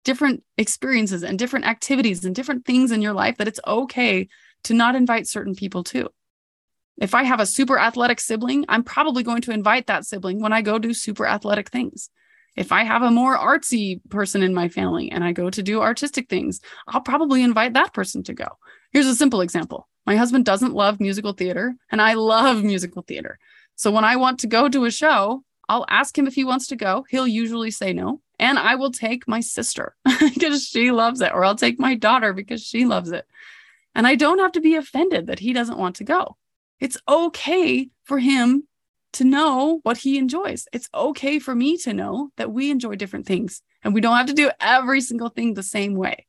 different 0.04 0.44
experiences 0.58 1.24
and 1.24 1.38
different 1.38 1.66
activities 1.66 2.26
and 2.26 2.34
different 2.34 2.66
things 2.66 2.92
in 2.92 3.04
your 3.04 3.14
life 3.14 3.38
that 3.38 3.48
it's 3.48 3.60
okay 3.68 4.28
to 4.64 4.74
not 4.74 4.96
invite 4.96 5.28
certain 5.28 5.54
people 5.54 5.84
to. 5.86 6.10
If 7.02 7.16
I 7.16 7.24
have 7.24 7.40
a 7.40 7.48
super 7.48 7.80
athletic 7.80 8.20
sibling, 8.20 8.64
I'm 8.70 8.84
probably 8.84 9.24
going 9.24 9.42
to 9.42 9.52
invite 9.52 9.88
that 9.88 10.06
sibling 10.06 10.40
when 10.40 10.54
I 10.54 10.62
go 10.62 10.78
do 10.78 10.94
super 10.94 11.26
athletic 11.26 11.70
things. 11.70 12.12
If 12.56 12.72
I 12.72 12.84
have 12.84 13.02
a 13.02 13.10
more 13.10 13.36
artsy 13.36 14.00
person 14.10 14.44
in 14.44 14.54
my 14.54 14.70
family 14.70 15.10
and 15.12 15.24
I 15.24 15.32
go 15.32 15.50
to 15.50 15.64
do 15.64 15.82
artistic 15.82 16.30
things, 16.30 16.62
I'll 16.88 17.02
probably 17.02 17.42
invite 17.42 17.74
that 17.74 17.94
person 17.94 18.22
to 18.24 18.36
go. 18.36 18.46
Here's 18.92 19.08
a 19.08 19.16
simple 19.16 19.42
example 19.42 19.88
my 20.06 20.16
husband 20.16 20.46
doesn't 20.46 20.76
love 20.76 21.00
musical 21.00 21.34
theater, 21.34 21.76
and 21.92 22.02
I 22.02 22.14
love 22.14 22.64
musical 22.64 23.02
theater. 23.02 23.40
So 23.76 23.90
when 23.90 24.06
I 24.06 24.16
want 24.16 24.40
to 24.42 24.48
go 24.48 24.70
to 24.70 24.86
a 24.86 24.92
show, 24.92 25.44
I'll 25.68 25.86
ask 25.90 26.16
him 26.16 26.28
if 26.28 26.36
he 26.36 26.44
wants 26.44 26.68
to 26.68 26.76
go. 26.76 27.06
He'll 27.10 27.28
usually 27.28 27.72
say 27.72 27.94
no. 27.94 28.22
And 28.38 28.60
I 28.60 28.76
will 28.76 28.92
take 28.92 29.28
my 29.28 29.40
sister 29.40 29.96
because 30.20 30.68
she 30.68 30.92
loves 30.92 31.22
it, 31.22 31.32
or 31.34 31.44
I'll 31.44 31.56
take 31.56 31.80
my 31.80 31.96
daughter 31.96 32.32
because 32.32 32.62
she 32.64 32.86
loves 32.86 33.12
it. 33.12 33.26
And 33.96 34.06
I 34.06 34.14
don't 34.14 34.40
have 34.40 34.52
to 34.54 34.62
be 34.62 34.76
offended 34.76 35.28
that 35.28 35.40
he 35.40 35.52
doesn't 35.52 35.80
want 35.80 35.96
to 35.96 36.04
go. 36.04 36.38
It's 36.82 36.98
okay 37.08 37.90
for 38.04 38.20
him 38.20 38.68
to 39.14 39.24
know 39.24 39.80
what 39.84 39.98
he 39.98 40.18
enjoys. 40.18 40.68
It's 40.74 40.90
okay 40.94 41.40
for 41.40 41.56
me 41.56 41.78
to 41.78 41.94
know 41.94 42.32
that 42.38 42.52
we 42.52 42.72
enjoy 42.72 42.96
different 42.96 43.26
things 43.26 43.62
and 43.84 43.94
we 43.94 44.02
don't 44.02 44.18
have 44.18 44.28
to 44.28 44.34
do 44.34 44.52
every 44.60 45.00
single 45.00 45.30
thing 45.30 45.54
the 45.54 45.64
same 45.64 45.96
way. 45.96 46.26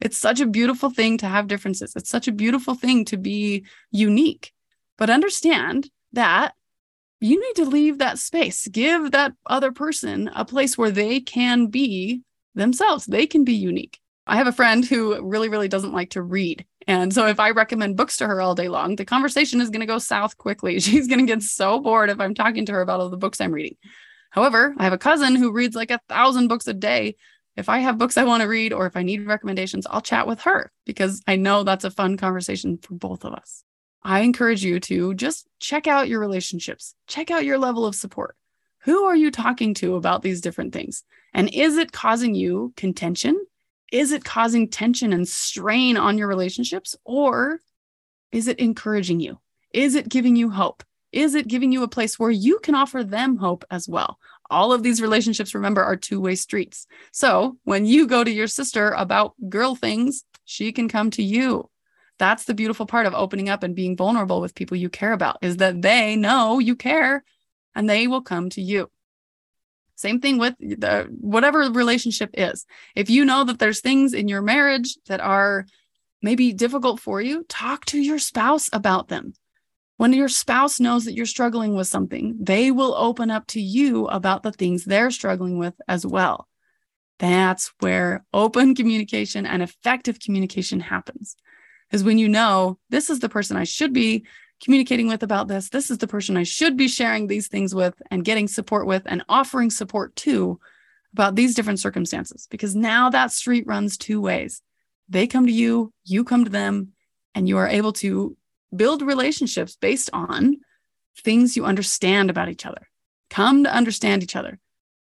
It's 0.00 0.18
such 0.18 0.40
a 0.40 0.46
beautiful 0.46 0.90
thing 0.90 1.18
to 1.18 1.26
have 1.26 1.46
differences. 1.46 1.94
It's 1.94 2.10
such 2.10 2.26
a 2.26 2.32
beautiful 2.32 2.74
thing 2.74 3.04
to 3.06 3.16
be 3.16 3.64
unique. 3.92 4.52
But 4.98 5.10
understand 5.10 5.88
that 6.12 6.54
you 7.20 7.40
need 7.40 7.62
to 7.62 7.70
leave 7.70 7.98
that 7.98 8.18
space. 8.18 8.66
Give 8.66 9.12
that 9.12 9.32
other 9.46 9.70
person 9.70 10.28
a 10.34 10.44
place 10.44 10.76
where 10.76 10.90
they 10.90 11.20
can 11.20 11.68
be 11.68 12.22
themselves. 12.56 13.06
They 13.06 13.26
can 13.26 13.44
be 13.44 13.54
unique. 13.54 14.00
I 14.26 14.36
have 14.36 14.48
a 14.48 14.52
friend 14.52 14.84
who 14.84 15.20
really, 15.22 15.48
really 15.48 15.68
doesn't 15.68 15.94
like 15.94 16.10
to 16.10 16.22
read. 16.22 16.66
And 16.86 17.12
so 17.12 17.26
if 17.26 17.38
I 17.38 17.50
recommend 17.50 17.96
books 17.96 18.16
to 18.18 18.26
her 18.26 18.40
all 18.40 18.54
day 18.54 18.68
long, 18.68 18.96
the 18.96 19.04
conversation 19.04 19.60
is 19.60 19.70
going 19.70 19.80
to 19.80 19.86
go 19.86 19.98
south 19.98 20.36
quickly. 20.36 20.80
She's 20.80 21.08
going 21.08 21.20
to 21.20 21.32
get 21.32 21.42
so 21.42 21.80
bored 21.80 22.10
if 22.10 22.20
I'm 22.20 22.34
talking 22.34 22.66
to 22.66 22.72
her 22.72 22.80
about 22.80 23.00
all 23.00 23.08
the 23.08 23.16
books 23.16 23.40
I'm 23.40 23.52
reading. 23.52 23.76
However, 24.30 24.74
I 24.78 24.84
have 24.84 24.92
a 24.92 24.98
cousin 24.98 25.36
who 25.36 25.52
reads 25.52 25.76
like 25.76 25.90
a 25.90 26.00
thousand 26.08 26.48
books 26.48 26.66
a 26.66 26.74
day. 26.74 27.16
If 27.54 27.68
I 27.68 27.80
have 27.80 27.98
books 27.98 28.16
I 28.16 28.24
want 28.24 28.42
to 28.42 28.48
read 28.48 28.72
or 28.72 28.86
if 28.86 28.96
I 28.96 29.02
need 29.02 29.26
recommendations, 29.26 29.86
I'll 29.88 30.00
chat 30.00 30.26
with 30.26 30.40
her 30.42 30.72
because 30.86 31.22
I 31.26 31.36
know 31.36 31.64
that's 31.64 31.84
a 31.84 31.90
fun 31.90 32.16
conversation 32.16 32.78
for 32.78 32.94
both 32.94 33.24
of 33.24 33.34
us. 33.34 33.62
I 34.02 34.20
encourage 34.20 34.64
you 34.64 34.80
to 34.80 35.14
just 35.14 35.46
check 35.60 35.86
out 35.86 36.08
your 36.08 36.18
relationships, 36.18 36.94
check 37.06 37.30
out 37.30 37.44
your 37.44 37.58
level 37.58 37.84
of 37.84 37.94
support. 37.94 38.36
Who 38.84 39.04
are 39.04 39.14
you 39.14 39.30
talking 39.30 39.74
to 39.74 39.94
about 39.94 40.22
these 40.22 40.40
different 40.40 40.72
things? 40.72 41.04
And 41.32 41.52
is 41.52 41.76
it 41.76 41.92
causing 41.92 42.34
you 42.34 42.72
contention? 42.76 43.38
Is 43.92 44.10
it 44.10 44.24
causing 44.24 44.68
tension 44.68 45.12
and 45.12 45.28
strain 45.28 45.96
on 45.96 46.18
your 46.18 46.26
relationships 46.26 46.96
or 47.04 47.60
is 48.32 48.48
it 48.48 48.58
encouraging 48.58 49.20
you? 49.20 49.38
Is 49.72 49.94
it 49.94 50.08
giving 50.08 50.34
you 50.34 50.50
hope? 50.50 50.82
Is 51.12 51.34
it 51.34 51.46
giving 51.46 51.72
you 51.72 51.82
a 51.82 51.88
place 51.88 52.18
where 52.18 52.30
you 52.30 52.58
can 52.60 52.74
offer 52.74 53.04
them 53.04 53.36
hope 53.36 53.64
as 53.70 53.86
well? 53.86 54.18
All 54.50 54.72
of 54.72 54.82
these 54.82 55.02
relationships, 55.02 55.54
remember, 55.54 55.84
are 55.84 55.96
two 55.96 56.20
way 56.20 56.34
streets. 56.34 56.86
So 57.12 57.58
when 57.64 57.84
you 57.84 58.06
go 58.06 58.24
to 58.24 58.30
your 58.30 58.46
sister 58.46 58.92
about 58.92 59.34
girl 59.50 59.74
things, 59.74 60.24
she 60.46 60.72
can 60.72 60.88
come 60.88 61.10
to 61.10 61.22
you. 61.22 61.68
That's 62.18 62.44
the 62.44 62.54
beautiful 62.54 62.86
part 62.86 63.04
of 63.04 63.14
opening 63.14 63.50
up 63.50 63.62
and 63.62 63.76
being 63.76 63.96
vulnerable 63.96 64.40
with 64.40 64.54
people 64.54 64.76
you 64.76 64.88
care 64.88 65.12
about 65.12 65.36
is 65.42 65.58
that 65.58 65.82
they 65.82 66.16
know 66.16 66.58
you 66.58 66.76
care 66.76 67.24
and 67.74 67.88
they 67.88 68.06
will 68.06 68.22
come 68.22 68.48
to 68.50 68.62
you. 68.62 68.90
Same 69.94 70.20
thing 70.20 70.38
with 70.38 70.54
the 70.58 71.08
whatever 71.20 71.60
relationship 71.70 72.30
is. 72.34 72.66
If 72.96 73.10
you 73.10 73.24
know 73.24 73.44
that 73.44 73.58
there's 73.58 73.80
things 73.80 74.14
in 74.14 74.28
your 74.28 74.42
marriage 74.42 74.96
that 75.06 75.20
are 75.20 75.66
maybe 76.22 76.52
difficult 76.52 77.00
for 77.00 77.20
you, 77.20 77.44
talk 77.48 77.84
to 77.86 78.00
your 78.00 78.18
spouse 78.18 78.70
about 78.72 79.08
them. 79.08 79.34
When 79.96 80.12
your 80.12 80.28
spouse 80.28 80.80
knows 80.80 81.04
that 81.04 81.14
you're 81.14 81.26
struggling 81.26 81.76
with 81.76 81.86
something, 81.86 82.36
they 82.40 82.70
will 82.70 82.94
open 82.96 83.30
up 83.30 83.46
to 83.48 83.60
you 83.60 84.06
about 84.06 84.42
the 84.42 84.52
things 84.52 84.84
they're 84.84 85.10
struggling 85.10 85.58
with 85.58 85.74
as 85.86 86.06
well. 86.06 86.48
That's 87.18 87.72
where 87.80 88.24
open 88.32 88.74
communication 88.74 89.46
and 89.46 89.62
effective 89.62 90.18
communication 90.18 90.80
happens. 90.80 91.36
is 91.92 92.02
when 92.02 92.18
you 92.18 92.28
know 92.28 92.78
this 92.88 93.10
is 93.10 93.20
the 93.20 93.28
person 93.28 93.56
I 93.56 93.64
should 93.64 93.92
be 93.92 94.24
communicating 94.62 95.08
with 95.08 95.22
about 95.22 95.48
this. 95.48 95.68
This 95.68 95.90
is 95.90 95.98
the 95.98 96.06
person 96.06 96.36
I 96.36 96.44
should 96.44 96.76
be 96.76 96.88
sharing 96.88 97.26
these 97.26 97.48
things 97.48 97.74
with 97.74 98.00
and 98.10 98.24
getting 98.24 98.48
support 98.48 98.86
with 98.86 99.02
and 99.06 99.24
offering 99.28 99.70
support 99.70 100.14
to 100.16 100.60
about 101.12 101.34
these 101.34 101.54
different 101.54 101.80
circumstances. 101.80 102.46
Because 102.50 102.74
now 102.74 103.10
that 103.10 103.32
street 103.32 103.66
runs 103.66 103.96
two 103.96 104.20
ways. 104.20 104.62
They 105.08 105.26
come 105.26 105.46
to 105.46 105.52
you, 105.52 105.92
you 106.04 106.24
come 106.24 106.44
to 106.44 106.50
them, 106.50 106.92
and 107.34 107.48
you 107.48 107.58
are 107.58 107.68
able 107.68 107.92
to 107.94 108.36
build 108.74 109.02
relationships 109.02 109.76
based 109.76 110.08
on 110.12 110.58
things 111.18 111.56
you 111.56 111.66
understand 111.66 112.30
about 112.30 112.48
each 112.48 112.64
other. 112.64 112.88
Come 113.28 113.64
to 113.64 113.74
understand 113.74 114.22
each 114.22 114.36
other. 114.36 114.58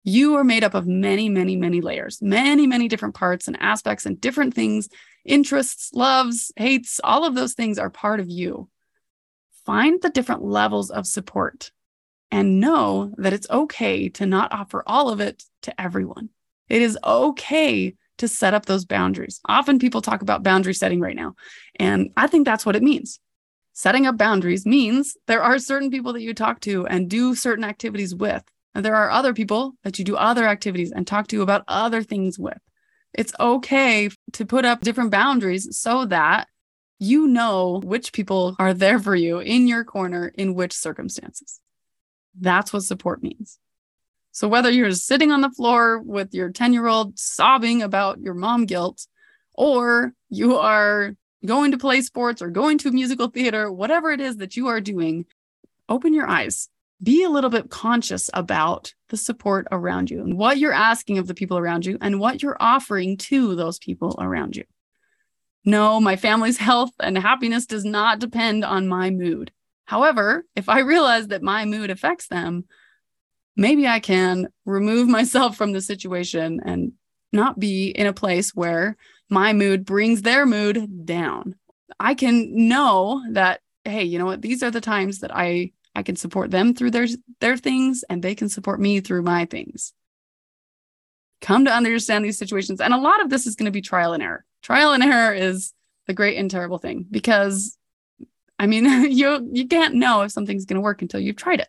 You 0.03 0.35
are 0.35 0.43
made 0.43 0.63
up 0.63 0.73
of 0.73 0.87
many, 0.87 1.29
many, 1.29 1.55
many 1.55 1.81
layers, 1.81 2.21
many, 2.21 2.65
many 2.65 2.87
different 2.87 3.13
parts 3.13 3.47
and 3.47 3.57
aspects 3.61 4.05
and 4.05 4.19
different 4.19 4.55
things, 4.55 4.89
interests, 5.25 5.91
loves, 5.93 6.51
hates, 6.55 6.99
all 7.03 7.25
of 7.25 7.35
those 7.35 7.53
things 7.53 7.77
are 7.77 7.91
part 7.91 8.19
of 8.19 8.29
you. 8.29 8.67
Find 9.65 10.01
the 10.01 10.09
different 10.09 10.43
levels 10.43 10.89
of 10.89 11.05
support 11.05 11.71
and 12.31 12.59
know 12.59 13.13
that 13.17 13.33
it's 13.33 13.49
okay 13.49 14.09
to 14.09 14.25
not 14.25 14.51
offer 14.53 14.83
all 14.87 15.09
of 15.09 15.19
it 15.19 15.43
to 15.63 15.81
everyone. 15.81 16.29
It 16.69 16.81
is 16.81 16.97
okay 17.03 17.95
to 18.17 18.27
set 18.27 18.53
up 18.53 18.65
those 18.65 18.85
boundaries. 18.85 19.41
Often 19.45 19.79
people 19.79 20.01
talk 20.01 20.21
about 20.21 20.43
boundary 20.43 20.73
setting 20.73 20.99
right 20.99 21.15
now, 21.15 21.35
and 21.79 22.11
I 22.15 22.27
think 22.27 22.45
that's 22.45 22.65
what 22.65 22.75
it 22.75 22.83
means. 22.83 23.19
Setting 23.73 24.05
up 24.05 24.17
boundaries 24.17 24.65
means 24.65 25.15
there 25.27 25.41
are 25.41 25.57
certain 25.57 25.89
people 25.89 26.13
that 26.13 26.21
you 26.21 26.33
talk 26.33 26.59
to 26.61 26.85
and 26.87 27.09
do 27.09 27.35
certain 27.35 27.63
activities 27.63 28.13
with 28.13 28.43
and 28.73 28.85
there 28.85 28.95
are 28.95 29.09
other 29.09 29.33
people 29.33 29.73
that 29.83 29.99
you 29.99 30.05
do 30.05 30.15
other 30.15 30.47
activities 30.47 30.91
and 30.91 31.05
talk 31.05 31.27
to 31.27 31.41
about 31.41 31.63
other 31.67 32.03
things 32.03 32.39
with. 32.39 32.57
It's 33.13 33.33
okay 33.39 34.09
to 34.33 34.45
put 34.45 34.65
up 34.65 34.81
different 34.81 35.11
boundaries 35.11 35.77
so 35.77 36.05
that 36.05 36.47
you 37.01 37.27
know 37.27 37.81
which 37.83 38.13
people 38.13 38.55
are 38.59 38.73
there 38.73 38.99
for 38.99 39.15
you 39.15 39.39
in 39.39 39.67
your 39.67 39.83
corner 39.83 40.31
in 40.35 40.53
which 40.53 40.71
circumstances. 40.71 41.59
That's 42.39 42.71
what 42.71 42.83
support 42.83 43.23
means. 43.23 43.59
So, 44.31 44.47
whether 44.47 44.71
you're 44.71 44.91
sitting 44.91 45.31
on 45.31 45.41
the 45.41 45.49
floor 45.49 45.99
with 45.99 46.33
your 46.33 46.51
10 46.51 46.73
year 46.73 46.87
old 46.87 47.19
sobbing 47.19 47.81
about 47.81 48.21
your 48.21 48.33
mom 48.33 48.65
guilt, 48.65 49.07
or 49.53 50.13
you 50.29 50.57
are 50.57 51.15
going 51.45 51.71
to 51.71 51.77
play 51.77 52.01
sports 52.01 52.41
or 52.41 52.49
going 52.49 52.77
to 52.77 52.89
a 52.89 52.93
musical 52.93 53.27
theater, 53.27 53.71
whatever 53.71 54.11
it 54.11 54.21
is 54.21 54.37
that 54.37 54.55
you 54.55 54.67
are 54.67 54.79
doing, 54.79 55.25
open 55.89 56.13
your 56.13 56.29
eyes 56.29 56.69
be 57.03 57.23
a 57.23 57.29
little 57.29 57.49
bit 57.49 57.69
conscious 57.69 58.29
about 58.33 58.93
the 59.09 59.17
support 59.17 59.67
around 59.71 60.11
you 60.11 60.21
and 60.21 60.37
what 60.37 60.59
you're 60.59 60.71
asking 60.71 61.17
of 61.17 61.27
the 61.27 61.33
people 61.33 61.57
around 61.57 61.85
you 61.85 61.97
and 61.99 62.19
what 62.19 62.43
you're 62.43 62.57
offering 62.59 63.17
to 63.17 63.55
those 63.55 63.79
people 63.79 64.15
around 64.19 64.55
you. 64.55 64.63
No, 65.63 65.99
my 65.99 66.15
family's 66.15 66.57
health 66.69 66.91
and 66.99 67.17
happiness 67.17 67.65
does 67.65 67.85
not 67.85 68.19
depend 68.19 68.65
on 68.65 68.87
my 68.87 69.09
mood. 69.09 69.51
However, 69.85 70.45
if 70.55 70.69
I 70.69 70.79
realize 70.79 71.27
that 71.27 71.43
my 71.43 71.65
mood 71.65 71.89
affects 71.89 72.27
them, 72.27 72.65
maybe 73.55 73.87
I 73.87 73.99
can 73.99 74.47
remove 74.65 75.07
myself 75.17 75.57
from 75.57 75.73
the 75.73 75.81
situation 75.81 76.61
and 76.63 76.93
not 77.33 77.59
be 77.59 77.89
in 77.89 78.07
a 78.07 78.13
place 78.13 78.53
where 78.53 78.97
my 79.29 79.53
mood 79.53 79.85
brings 79.85 80.21
their 80.21 80.45
mood 80.45 81.05
down. 81.05 81.55
I 81.99 82.15
can 82.15 82.67
know 82.67 83.23
that, 83.31 83.61
hey, 83.85 84.03
you 84.03 84.19
know 84.19 84.25
what? 84.25 84.41
These 84.41 84.63
are 84.63 84.71
the 84.71 84.81
times 84.81 85.19
that 85.19 85.35
I 85.35 85.71
I 85.93 86.03
can 86.03 86.15
support 86.15 86.51
them 86.51 86.73
through 86.73 86.91
their 86.91 87.07
their 87.39 87.57
things 87.57 88.03
and 88.09 88.23
they 88.23 88.35
can 88.35 88.49
support 88.49 88.79
me 88.79 89.01
through 89.01 89.23
my 89.23 89.45
things. 89.45 89.93
Come 91.41 91.65
to 91.65 91.73
understand 91.73 92.23
these 92.23 92.37
situations. 92.37 92.79
And 92.79 92.93
a 92.93 92.97
lot 92.97 93.21
of 93.21 93.29
this 93.29 93.45
is 93.47 93.55
going 93.55 93.65
to 93.65 93.71
be 93.71 93.81
trial 93.81 94.13
and 94.13 94.23
error. 94.23 94.45
Trial 94.61 94.93
and 94.93 95.03
error 95.03 95.33
is 95.33 95.73
the 96.07 96.13
great 96.13 96.37
and 96.37 96.49
terrible 96.49 96.77
thing 96.77 97.05
because 97.09 97.77
I 98.59 98.67
mean, 98.67 98.85
you 99.11 99.49
you 99.51 99.67
can't 99.67 99.95
know 99.95 100.21
if 100.21 100.31
something's 100.31 100.65
going 100.65 100.75
to 100.75 100.81
work 100.81 101.01
until 101.01 101.19
you've 101.19 101.35
tried 101.35 101.59
it. 101.59 101.67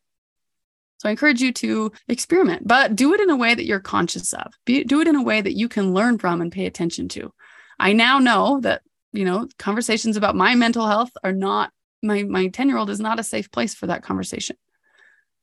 So 0.98 1.08
I 1.08 1.12
encourage 1.12 1.40
you 1.40 1.52
to 1.54 1.90
experiment, 2.06 2.66
but 2.66 2.94
do 2.94 3.12
it 3.12 3.20
in 3.20 3.28
a 3.28 3.36
way 3.36 3.54
that 3.54 3.64
you're 3.64 3.80
conscious 3.80 4.32
of. 4.32 4.52
Be, 4.64 4.84
do 4.84 5.00
it 5.00 5.08
in 5.08 5.16
a 5.16 5.22
way 5.22 5.40
that 5.40 5.56
you 5.56 5.68
can 5.68 5.94
learn 5.94 6.18
from 6.18 6.40
and 6.40 6.52
pay 6.52 6.66
attention 6.66 7.08
to. 7.08 7.32
I 7.80 7.92
now 7.92 8.20
know 8.20 8.60
that, 8.60 8.82
you 9.12 9.24
know, 9.24 9.48
conversations 9.58 10.16
about 10.16 10.36
my 10.36 10.54
mental 10.54 10.86
health 10.86 11.10
are 11.24 11.32
not 11.32 11.72
my 12.02 12.24
my 12.24 12.48
10 12.48 12.68
year 12.68 12.78
old 12.78 12.90
is 12.90 13.00
not 13.00 13.18
a 13.18 13.24
safe 13.24 13.50
place 13.50 13.74
for 13.74 13.86
that 13.86 14.02
conversation 14.02 14.56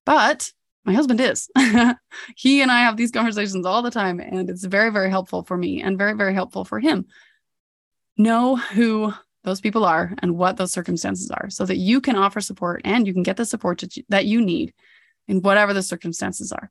but 0.06 0.52
my 0.86 0.94
husband 0.94 1.22
is 1.22 1.50
he 2.36 2.62
and 2.62 2.72
i 2.72 2.82
have 2.82 2.98
these 2.98 3.12
conversations 3.12 3.66
all 3.66 3.82
the 3.82 3.92
time 3.92 4.20
and 4.20 4.50
it's 4.50 4.66
very 4.66 4.92
very 4.92 5.10
helpful 5.10 5.44
for 5.44 5.58
me 5.58 5.82
and 5.82 5.98
very 5.98 6.14
very 6.14 6.34
helpful 6.34 6.66
for 6.66 6.80
him 6.80 7.06
know 8.20 8.58
who 8.58 9.14
those 9.44 9.62
people 9.62 9.86
are 9.86 10.14
and 10.20 10.38
what 10.38 10.58
those 10.58 10.72
circumstances 10.72 11.32
are 11.32 11.50
so 11.50 11.66
that 11.66 11.78
you 11.78 12.02
can 12.02 12.16
offer 12.16 12.42
support 12.42 12.82
and 12.84 13.08
you 13.08 13.14
can 13.14 13.24
get 13.24 13.38
the 13.38 13.46
support 13.46 13.84
that 14.10 14.26
you 14.26 14.42
need 14.42 14.74
in 15.28 15.42
whatever 15.42 15.74
the 15.74 15.82
circumstances 15.82 16.52
are. 16.52 16.70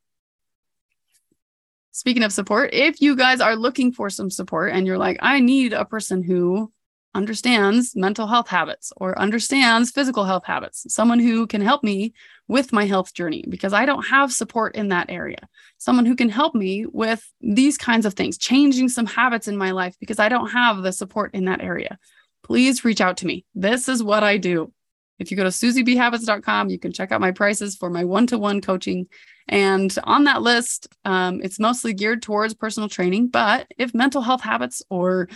Speaking 1.92 2.22
of 2.22 2.32
support 2.32 2.70
if 2.72 3.00
you 3.00 3.16
guys 3.16 3.40
are 3.40 3.56
looking 3.56 3.90
for 3.92 4.11
some 4.11 4.30
support 4.30 4.72
and 4.72 4.87
you're 4.87 4.98
like 4.98 5.18
i 5.20 5.40
need 5.40 5.72
a 5.72 5.84
person 5.84 6.22
who 6.22 6.70
understands 7.14 7.97
mental 7.97 8.27
health 8.27 8.49
habits 8.49 8.92
or 8.97 9.18
understands 9.18 9.90
physical 9.90 10.25
health 10.25 10.44
habits, 10.44 10.87
someone 10.92 11.18
who 11.18 11.47
can 11.47 11.61
help 11.61 11.83
me 11.83 12.12
with 12.47 12.73
my 12.73 12.85
health 12.85 13.12
journey 13.14 13.44
because 13.49 13.73
I 13.73 13.87
don't 13.87 14.07
have 14.07 14.33
support 14.33 14.77
in 14.77 14.88
that 14.88 15.11
area. 15.11 15.49
Someone 15.79 16.07
who 16.07 16.16
can 16.16 16.29
help 16.29 16.55
me 16.55 16.87
with 16.87 17.31
these 17.40 17.79
kinds 17.79 18.07
of 18.07 18.14
things, 18.14 18.38
changing 18.38 18.88
some 18.88 19.07
habits 19.07 19.49
in 19.49 19.57
my 19.57 19.71
life 19.71 19.97
because 20.01 20.18
I 20.18 20.29
don't 20.29 20.51
have 20.51 20.83
the 20.83 20.92
support 20.92 21.35
in 21.35 21.47
that 21.47 21.62
area. 21.62 21.99
Please 22.42 22.85
reach 22.85 23.01
out 23.01 23.18
to 23.18 23.27
me. 23.27 23.44
This 23.55 23.88
is 23.88 24.03
what 24.03 24.23
I 24.23 24.37
do. 24.37 24.73
If 25.18 25.31
you 25.31 25.37
go 25.37 25.42
to 25.42 25.51
susiebhabits.com, 25.51 26.71
you 26.71 26.79
can 26.79 26.92
check 26.92 27.11
out 27.11 27.21
my 27.21 27.33
prices 27.33 27.77
for 27.77 27.90
my 27.90 28.05
one 28.05 28.27
to 28.29 28.38
one 28.38 28.61
coaching. 28.61 29.09
And 29.49 29.97
on 30.05 30.25
that 30.25 30.42
list, 30.42 30.88
um, 31.05 31.40
it's 31.42 31.59
mostly 31.59 31.92
geared 31.92 32.23
towards 32.23 32.55
personal 32.55 32.88
training. 32.88 33.29
But 33.29 33.66
if 33.79 33.94
mental 33.94 34.23
health 34.23 34.42
habits 34.42 34.83
or 34.90 35.29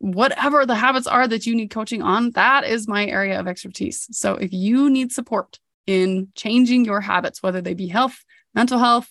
whatever 0.00 0.64
the 0.64 0.74
habits 0.74 1.06
are 1.06 1.28
that 1.28 1.46
you 1.46 1.54
need 1.54 1.70
coaching 1.70 2.02
on, 2.02 2.30
that 2.30 2.64
is 2.64 2.88
my 2.88 3.06
area 3.06 3.38
of 3.38 3.46
expertise. 3.46 4.08
So 4.10 4.34
if 4.34 4.52
you 4.52 4.88
need 4.90 5.12
support 5.12 5.58
in 5.86 6.28
changing 6.34 6.86
your 6.86 7.02
habits, 7.02 7.42
whether 7.42 7.60
they 7.60 7.74
be 7.74 7.86
health, 7.86 8.24
mental 8.54 8.78
health, 8.78 9.08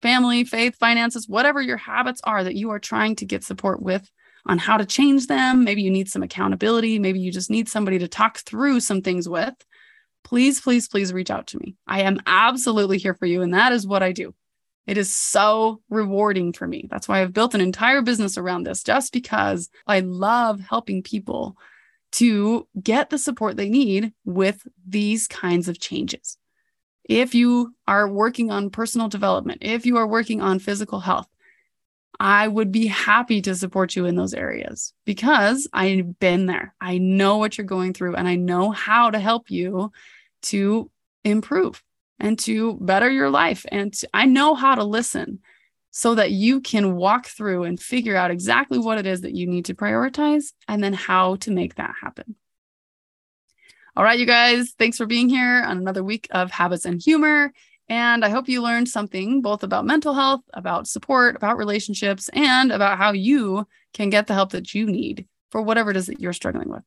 family, 0.00 0.44
faith, 0.44 0.76
finances, 0.76 1.28
whatever 1.28 1.60
your 1.60 1.76
habits 1.76 2.20
are 2.22 2.44
that 2.44 2.54
you 2.54 2.70
are 2.70 2.78
trying 2.78 3.16
to 3.16 3.26
get 3.26 3.42
support 3.42 3.82
with 3.82 4.08
on 4.46 4.58
how 4.58 4.76
to 4.76 4.86
change 4.86 5.26
them, 5.26 5.64
maybe 5.64 5.82
you 5.82 5.90
need 5.90 6.08
some 6.08 6.22
accountability, 6.22 7.00
maybe 7.00 7.18
you 7.18 7.32
just 7.32 7.50
need 7.50 7.68
somebody 7.68 7.98
to 7.98 8.08
talk 8.08 8.38
through 8.38 8.78
some 8.78 9.02
things 9.02 9.28
with, 9.28 9.54
please, 10.22 10.60
please, 10.60 10.88
please 10.88 11.12
reach 11.12 11.30
out 11.30 11.48
to 11.48 11.58
me. 11.58 11.74
I 11.84 12.02
am 12.02 12.20
absolutely 12.26 12.98
here 12.98 13.14
for 13.14 13.26
you. 13.26 13.42
And 13.42 13.54
that 13.54 13.72
is 13.72 13.88
what 13.88 14.04
I 14.04 14.12
do. 14.12 14.34
It 14.88 14.96
is 14.96 15.14
so 15.14 15.82
rewarding 15.90 16.54
for 16.54 16.66
me. 16.66 16.88
That's 16.90 17.06
why 17.06 17.20
I've 17.20 17.34
built 17.34 17.54
an 17.54 17.60
entire 17.60 18.00
business 18.00 18.38
around 18.38 18.64
this, 18.64 18.82
just 18.82 19.12
because 19.12 19.68
I 19.86 20.00
love 20.00 20.60
helping 20.60 21.02
people 21.02 21.58
to 22.12 22.66
get 22.82 23.10
the 23.10 23.18
support 23.18 23.58
they 23.58 23.68
need 23.68 24.14
with 24.24 24.66
these 24.86 25.28
kinds 25.28 25.68
of 25.68 25.78
changes. 25.78 26.38
If 27.04 27.34
you 27.34 27.74
are 27.86 28.08
working 28.08 28.50
on 28.50 28.70
personal 28.70 29.08
development, 29.08 29.58
if 29.60 29.84
you 29.84 29.98
are 29.98 30.06
working 30.06 30.40
on 30.40 30.58
physical 30.58 31.00
health, 31.00 31.28
I 32.18 32.48
would 32.48 32.72
be 32.72 32.86
happy 32.86 33.42
to 33.42 33.54
support 33.54 33.94
you 33.94 34.06
in 34.06 34.16
those 34.16 34.32
areas 34.32 34.94
because 35.04 35.68
I've 35.70 36.18
been 36.18 36.46
there. 36.46 36.74
I 36.80 36.96
know 36.96 37.36
what 37.36 37.58
you're 37.58 37.66
going 37.66 37.92
through 37.92 38.16
and 38.16 38.26
I 38.26 38.36
know 38.36 38.70
how 38.70 39.10
to 39.10 39.18
help 39.18 39.50
you 39.50 39.92
to 40.44 40.90
improve 41.24 41.82
and 42.20 42.38
to 42.40 42.78
better 42.80 43.10
your 43.10 43.30
life. 43.30 43.64
And 43.70 43.94
I 44.12 44.26
know 44.26 44.54
how 44.54 44.74
to 44.74 44.84
listen 44.84 45.40
so 45.90 46.14
that 46.14 46.30
you 46.30 46.60
can 46.60 46.96
walk 46.96 47.26
through 47.26 47.64
and 47.64 47.80
figure 47.80 48.16
out 48.16 48.30
exactly 48.30 48.78
what 48.78 48.98
it 48.98 49.06
is 49.06 49.22
that 49.22 49.34
you 49.34 49.46
need 49.46 49.64
to 49.66 49.74
prioritize 49.74 50.52
and 50.66 50.82
then 50.82 50.92
how 50.92 51.36
to 51.36 51.50
make 51.50 51.76
that 51.76 51.94
happen. 52.00 52.36
All 53.96 54.04
right, 54.04 54.18
you 54.18 54.26
guys, 54.26 54.74
thanks 54.78 54.96
for 54.96 55.06
being 55.06 55.28
here 55.28 55.64
on 55.66 55.76
another 55.78 56.04
week 56.04 56.28
of 56.30 56.52
Habits 56.52 56.84
and 56.84 57.02
Humor. 57.02 57.52
And 57.88 58.24
I 58.24 58.28
hope 58.28 58.48
you 58.48 58.62
learned 58.62 58.88
something 58.88 59.40
both 59.40 59.62
about 59.62 59.86
mental 59.86 60.14
health, 60.14 60.42
about 60.52 60.86
support, 60.86 61.36
about 61.36 61.56
relationships, 61.56 62.28
and 62.32 62.70
about 62.70 62.98
how 62.98 63.12
you 63.12 63.66
can 63.94 64.10
get 64.10 64.26
the 64.26 64.34
help 64.34 64.52
that 64.52 64.74
you 64.74 64.86
need 64.86 65.26
for 65.50 65.62
whatever 65.62 65.90
it 65.90 65.96
is 65.96 66.06
that 66.06 66.20
you're 66.20 66.34
struggling 66.34 66.68
with. 66.68 66.82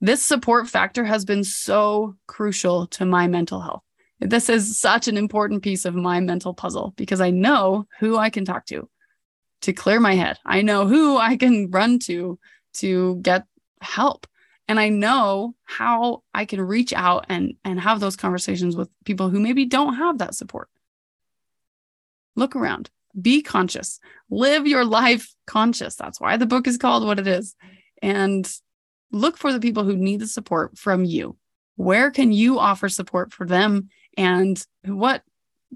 This 0.00 0.24
support 0.24 0.68
factor 0.68 1.04
has 1.04 1.24
been 1.24 1.42
so 1.42 2.16
crucial 2.26 2.86
to 2.88 3.06
my 3.06 3.26
mental 3.26 3.60
health. 3.60 3.82
This 4.20 4.48
is 4.48 4.78
such 4.78 5.08
an 5.08 5.16
important 5.16 5.62
piece 5.62 5.84
of 5.84 5.94
my 5.94 6.20
mental 6.20 6.54
puzzle 6.54 6.94
because 6.96 7.20
I 7.20 7.30
know 7.30 7.86
who 7.98 8.16
I 8.16 8.30
can 8.30 8.44
talk 8.44 8.66
to 8.66 8.88
to 9.62 9.72
clear 9.72 10.00
my 10.00 10.14
head. 10.14 10.38
I 10.44 10.62
know 10.62 10.86
who 10.86 11.18
I 11.18 11.36
can 11.36 11.70
run 11.70 11.98
to 12.00 12.38
to 12.74 13.16
get 13.16 13.44
help. 13.80 14.26
And 14.68 14.80
I 14.80 14.88
know 14.88 15.54
how 15.64 16.22
I 16.34 16.44
can 16.44 16.60
reach 16.60 16.92
out 16.92 17.26
and, 17.28 17.54
and 17.64 17.78
have 17.80 18.00
those 18.00 18.16
conversations 18.16 18.74
with 18.74 18.88
people 19.04 19.28
who 19.28 19.38
maybe 19.38 19.64
don't 19.64 19.94
have 19.94 20.18
that 20.18 20.34
support. 20.34 20.68
Look 22.34 22.56
around, 22.56 22.90
be 23.20 23.42
conscious, 23.42 24.00
live 24.28 24.66
your 24.66 24.84
life 24.84 25.34
conscious. 25.46 25.94
That's 25.94 26.20
why 26.20 26.36
the 26.36 26.46
book 26.46 26.66
is 26.66 26.78
called 26.78 27.06
what 27.06 27.20
it 27.20 27.28
is. 27.28 27.54
And 28.02 28.50
look 29.12 29.36
for 29.36 29.52
the 29.52 29.60
people 29.60 29.84
who 29.84 29.96
need 29.96 30.20
the 30.20 30.26
support 30.26 30.76
from 30.76 31.04
you. 31.04 31.36
Where 31.76 32.10
can 32.10 32.32
you 32.32 32.58
offer 32.58 32.88
support 32.88 33.32
for 33.32 33.46
them? 33.46 33.88
And 34.16 34.62
what 34.84 35.22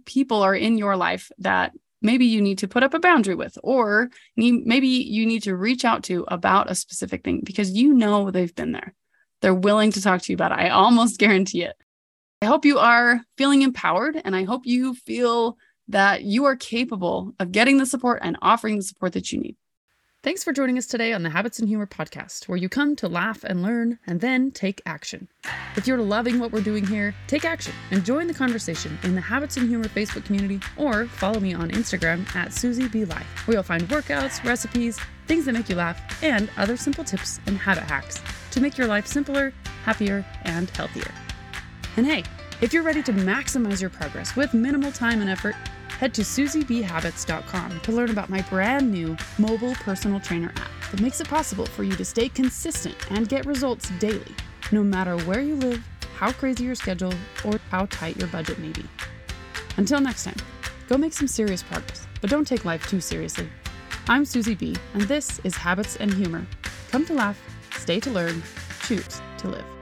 people 0.07 0.43
are 0.43 0.55
in 0.55 0.79
your 0.79 0.97
life 0.97 1.31
that 1.39 1.73
maybe 2.03 2.27
you 2.27 2.41
need 2.41 2.59
to 2.59 2.69
put 2.69 2.83
up 2.83 2.95
a 2.95 2.99
boundary 3.01 3.35
with, 3.35 3.59
or 3.63 4.11
maybe 4.37 4.89
you 4.89 5.27
need 5.27 5.43
to 5.45 5.57
reach 5.57 5.85
out 5.85 6.05
to 6.05 6.25
about 6.29 6.71
a 6.71 6.75
specific 6.75 7.23
thing 7.25 7.43
because 7.45 7.73
you 7.73 7.93
know 7.93 8.31
they've 8.31 8.55
been 8.55 8.73
there. 8.73 8.95
They're 9.43 9.55
willing 9.55 9.93
to 9.93 10.03
talk 10.03 10.23
to 10.23 10.33
you 10.33 10.35
about 10.35 10.53
it. 10.53 10.59
I 10.59 10.71
almost 10.71 11.19
guarantee 11.19 11.63
it. 11.65 11.77
I 12.43 12.47
hope 12.47 12.65
you 12.65 12.79
are 12.79 13.21
feeling 13.37 13.63
empowered 13.63 14.21
and 14.25 14.35
I 14.35 14.45
hope 14.45 14.65
you 14.65 14.95
feel 14.95 15.59
that 15.89 16.23
you 16.23 16.45
are 16.47 16.57
capable 16.57 17.35
of 17.39 17.53
getting 17.53 17.77
the 17.77 17.85
support 17.85 18.21
and 18.23 18.39
offering 18.41 18.77
the 18.77 18.83
support 18.83 19.13
that 19.13 19.31
you 19.33 19.41
need. 19.41 19.57
Thanks 20.23 20.45
for 20.45 20.53
joining 20.53 20.77
us 20.77 20.85
today 20.85 21.15
on 21.15 21.23
the 21.23 21.31
Habits 21.31 21.61
and 21.61 21.67
Humor 21.67 21.87
podcast, 21.87 22.47
where 22.47 22.59
you 22.59 22.69
come 22.69 22.95
to 22.97 23.09
laugh 23.09 23.43
and 23.43 23.63
learn 23.63 23.99
and 24.07 24.21
then 24.21 24.51
take 24.51 24.83
action. 24.85 25.29
If 25.77 25.87
you're 25.87 25.97
loving 25.97 26.39
what 26.39 26.53
we're 26.53 26.61
doing 26.61 26.87
here, 26.87 27.15
take 27.27 27.47
action 27.47 27.73
and 27.91 28.05
join 28.05 28.27
the 28.27 28.35
conversation 28.35 28.99
in 29.03 29.15
the 29.15 29.23
Habits 29.23 29.57
and 29.57 29.67
Humor 29.67 29.87
Facebook 29.87 30.27
community 30.27 30.61
or 30.77 31.07
follow 31.07 31.41
me 31.41 31.55
on 31.55 31.71
Instagram 31.71 32.37
at 32.37 32.53
Susie 32.53 32.87
B 32.87 33.07
Life, 33.07 33.47
where 33.47 33.55
you'll 33.55 33.63
find 33.63 33.85
workouts, 33.85 34.45
recipes, 34.45 35.01
things 35.27 35.47
that 35.47 35.55
make 35.55 35.71
you 35.71 35.77
laugh, 35.77 36.23
and 36.23 36.51
other 36.59 36.77
simple 36.77 37.03
tips 37.03 37.41
and 37.47 37.57
habit 37.57 37.85
hacks 37.85 38.21
to 38.51 38.61
make 38.61 38.77
your 38.77 38.89
life 38.89 39.07
simpler, 39.07 39.55
happier, 39.85 40.23
and 40.43 40.69
healthier. 40.69 41.11
And 41.97 42.07
hey, 42.07 42.25
if 42.61 42.75
you're 42.75 42.83
ready 42.83 43.03
to 43.05 43.13
maximize 43.15 43.81
your 43.81 43.89
progress 43.89 44.37
with 44.37 44.53
minimal 44.53 44.93
time 44.93 45.23
and 45.23 45.31
effort, 45.31 45.55
head 46.01 46.15
to 46.15 46.23
susiebhabits.com 46.23 47.81
to 47.81 47.93
learn 47.93 48.11
about 48.11 48.31
my 48.31 48.41
brand 48.49 48.91
new 48.91 49.15
mobile 49.37 49.75
personal 49.75 50.19
trainer 50.19 50.51
app 50.57 50.91
that 50.91 51.03
makes 51.03 51.21
it 51.21 51.29
possible 51.29 51.67
for 51.67 51.85
you 51.85 51.93
to 51.93 52.05
stay 52.07 52.27
consistent 52.27 52.97
and 53.11 53.29
get 53.29 53.45
results 53.45 53.91
daily, 53.99 54.35
no 54.73 54.83
matter 54.83 55.19
where 55.25 55.43
you 55.43 55.57
live, 55.57 55.87
how 56.17 56.33
crazy 56.33 56.65
your 56.65 56.75
schedule, 56.75 57.13
or 57.45 57.61
how 57.71 57.85
tight 57.85 58.17
your 58.17 58.29
budget 58.29 58.59
may 58.59 58.71
be. 58.71 58.85
Until 59.77 60.01
next 60.01 60.25
time, 60.25 60.39
go 60.89 60.97
make 60.97 61.13
some 61.13 61.29
serious 61.29 61.63
progress, 61.63 62.07
but 62.23 62.31
don't 62.31 62.47
take 62.47 62.65
life 62.65 62.89
too 62.89 63.03
seriously. 63.03 63.51
I'm 64.09 64.25
Susie 64.25 64.55
B, 64.55 64.75
and 64.95 65.03
this 65.03 65.39
is 65.45 65.55
Habits 65.55 65.97
and 65.97 66.15
Humor. 66.15 66.47
Come 66.91 67.05
to 67.07 67.13
laugh, 67.13 67.39
stay 67.77 68.01
to 68.01 68.11
learn, 68.11 68.43
choose 68.85 69.21
to 69.37 69.49
live. 69.49 69.80